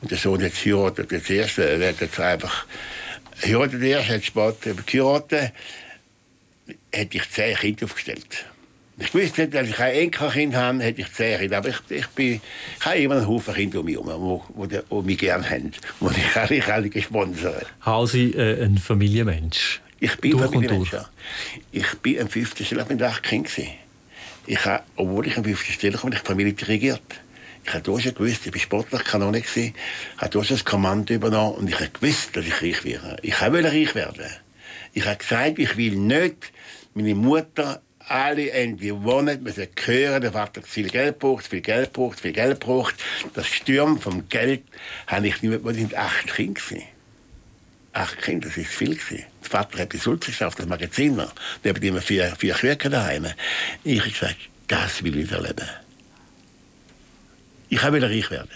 Und 0.03 0.11
der 0.11 0.19
Sohn 0.19 0.43
hat 0.43 0.53
geheiratet. 0.53 1.11
Das 1.11 1.31
erste, 1.31 1.65
er 1.65 1.89
hat 1.89 2.01
jetzt 2.01 2.21
einfach 2.21 2.67
geheiratet, 3.41 3.83
erst, 3.83 4.11
hat 4.11 4.87
geheiratet, 4.87 5.53
hätte 6.93 7.17
ich 7.17 7.31
zehn 7.31 7.57
Kinder 7.57 7.85
aufgestellt. 7.85 8.47
Ich 8.99 9.13
wusste, 9.13 9.47
dass 9.47 9.69
ich 9.69 9.79
ein 9.79 9.95
Enkelkind 9.95 10.55
habe, 10.55 10.83
hätte 10.83 11.03
ich 11.03 11.13
zehn 11.13 11.39
Kinder. 11.39 11.59
Aber 11.59 11.69
ich, 11.69 11.79
ich, 11.91 12.07
bin, 12.09 12.41
ich 12.79 12.87
habe 12.87 12.97
immer 12.97 13.17
einen 13.17 13.29
Haufen 13.29 13.55
Kinder 13.55 13.81
um 13.81 13.85
mich 13.85 13.97
herum, 13.97 14.43
die, 14.71 15.03
mich 15.03 15.19
gerne 15.19 15.49
haben. 15.49 15.73
Und 16.01 16.17
ich 16.17 16.37
alle, 16.37 16.55
ich 16.55 16.67
alle 16.67 16.89
gesponsert. 16.89 17.67
Hausi, 17.85 18.33
äh, 18.37 18.65
ein 18.65 18.79
Familienmensch? 18.79 19.81
Ich 20.01 20.17
bin 20.17 20.33
durch 20.33 20.45
Familienmensch, 20.45 20.93
ja. 20.93 21.09
Ich 21.73 21.95
bin 21.99 22.21
ein 22.21 22.29
fünfter 22.29 22.65
Stelle, 22.65 22.83
ich 22.83 22.89
bin 22.89 23.03
acht 23.03 23.23
Kind 23.23 23.51
Ich 24.47 24.65
habe, 24.65 24.83
obwohl 24.97 25.27
ich 25.27 25.37
ein 25.37 25.45
fünfter 25.45 25.73
Stelle 25.73 25.99
komme, 25.99 26.15
ich 26.15 26.21
die 26.21 26.27
Familie 26.27 26.53
dirigiert. 26.53 27.03
Ich 27.67 27.75
habe 27.75 28.01
schon 28.01 28.15
gewusst, 28.15 28.47
ich 28.47 28.53
bin 28.53 28.61
Sportler, 28.61 29.01
Kanone 29.01 29.41
gewesen, 29.41 29.75
habe 30.19 30.33
schon 30.33 30.57
das 30.57 30.65
Kommando 30.65 31.13
übernommen 31.13 31.57
und 31.57 31.69
ich 31.69 31.75
habe 31.75 31.91
gewusst, 31.91 32.37
dass 32.37 32.47
ich 32.47 32.63
reich 32.63 32.85
werde. 32.85 33.17
Ich 33.23 33.41
wollte 33.41 33.73
reich 33.73 33.95
werden. 33.95 34.27
Ich 34.93 35.05
habe 35.05 35.17
gesagt, 35.17 35.59
ich 35.59 35.77
will 35.77 35.97
nicht 35.97 36.53
meine 36.97 37.15
Mutter 37.15 37.83
alle 38.09 38.51
Ende 38.51 39.03
wohnen, 39.03 39.43
müssen 39.43 39.67
hören, 39.85 40.23
der 40.23 40.33
Vater 40.33 40.63
viel 40.63 40.89
Geld 40.89 41.19
braucht, 41.19 41.47
viel 41.47 41.61
Geld 41.61 41.93
braucht, 41.93 42.21
viel 42.21 42.33
Geld 42.33 42.61
braucht. 42.61 42.95
Das 43.35 43.47
Sturm 43.47 43.99
vom 43.99 44.29
Geld 44.29 44.63
habe 45.07 45.29
ich 45.29 45.43
nicht 45.43 45.65
mehr, 45.65 45.75
sind 45.75 45.95
acht 45.95 46.35
Kinder 46.35 46.61
Acht 47.93 48.23
Kinder, 48.23 48.49
das 48.49 48.57
ist 48.57 48.69
viel 48.69 48.95
gewesen. 48.95 49.25
Der 49.43 49.51
Vater 49.51 49.79
hat 49.81 49.93
die 49.93 49.99
Sulze 49.99 50.31
geschafft, 50.31 50.59
das 50.59 50.67
Magazin 50.67 51.17
noch. 51.17 51.33
Der 51.65 51.75
hat 51.75 51.83
immer 51.83 52.01
vier, 52.01 52.35
vier 52.39 52.55
Küken 52.55 52.93
daheim. 52.93 53.27
Ich 53.85 54.01
habe 54.01 54.11
gesagt, 54.11 54.37
das 54.69 55.03
will 55.03 55.19
ich 55.19 55.31
erleben. 55.31 55.69
Ich 57.69 57.83
will 57.83 58.05
reich 58.05 58.31
werden. 58.31 58.51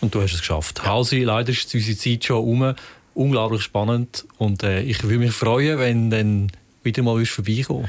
Und 0.00 0.14
du 0.14 0.20
hast 0.20 0.32
es 0.32 0.40
geschafft. 0.40 0.80
Ja. 0.80 0.86
Hausi, 0.86 1.20
leider 1.20 1.50
ist 1.50 1.72
unsere 1.74 1.96
Zeit 1.96 2.24
schon 2.24 2.44
um. 2.44 2.74
Unglaublich 3.14 3.62
spannend. 3.62 4.26
Und 4.38 4.62
äh, 4.62 4.80
ich 4.80 5.02
würde 5.04 5.18
mich 5.18 5.32
freuen, 5.32 5.78
wenn 5.78 6.10
dann 6.10 6.50
wieder 6.84 7.02
mal 7.02 7.24
vorbeikommen 7.24 7.88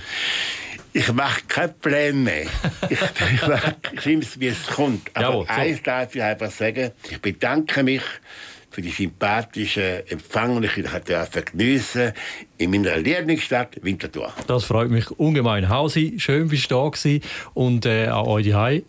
ich 0.95 1.11
mache 1.11 1.41
keine 1.47 1.73
Pläne. 1.73 2.43
ich, 2.89 2.99
ich 3.93 4.05
nehme 4.05 4.21
es, 4.21 4.39
wie 4.39 4.47
es 4.47 4.65
kommt. 4.65 5.11
Aber 5.13 5.27
Jawohl, 5.27 5.45
so. 5.45 5.51
eins 5.51 5.83
darf 5.83 6.15
ich 6.15 6.23
einfach 6.23 6.49
sagen, 6.49 6.91
ich 7.09 7.19
bedanke 7.21 7.83
mich 7.83 8.01
für 8.71 8.81
die 8.81 8.89
sympathische 8.89 10.09
Empfang, 10.09 10.61
die 10.61 10.67
ich 10.67 11.45
geniessen 11.45 12.13
in 12.57 12.71
meiner 12.71 12.97
Lieblingsstadt 12.97 13.83
Winterthur. 13.83 14.33
Das 14.47 14.63
freut 14.63 14.89
mich 14.89 15.11
ungemein. 15.11 15.67
Hausi, 15.67 16.15
schön, 16.17 16.47
bist 16.47 16.71
du 16.71 16.75
da 16.75 16.89
gewesen. 16.89 17.21
Und 17.53 17.85
äh, 17.85 18.07
an 18.07 18.25
euch 18.25 18.47
daheim. 18.47 18.83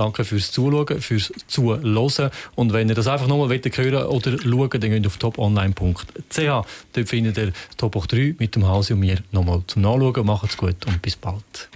Danke 0.00 0.24
fürs 0.24 0.50
Zuschauen, 0.50 1.02
fürs 1.02 1.30
Zuhören. 1.46 2.30
Und 2.54 2.72
wenn 2.72 2.88
ihr 2.88 2.94
das 2.94 3.06
einfach 3.06 3.26
nochmal 3.26 3.50
hören 3.50 4.06
oder 4.06 4.38
schauen 4.38 4.70
dann 4.70 4.90
geht 4.90 5.06
auf 5.06 5.18
toponline.ch. 5.18 6.36
Dort 6.38 7.08
findet 7.08 7.36
ihr 7.36 7.52
Top 7.76 8.08
3 8.08 8.36
mit 8.38 8.56
dem 8.56 8.66
Hausi 8.66 8.94
und 8.94 9.00
mir 9.00 9.18
nochmal 9.30 9.62
zum 9.66 9.82
Nachschauen. 9.82 10.24
Macht's 10.24 10.56
gut 10.56 10.86
und 10.86 11.02
bis 11.02 11.16
bald. 11.16 11.68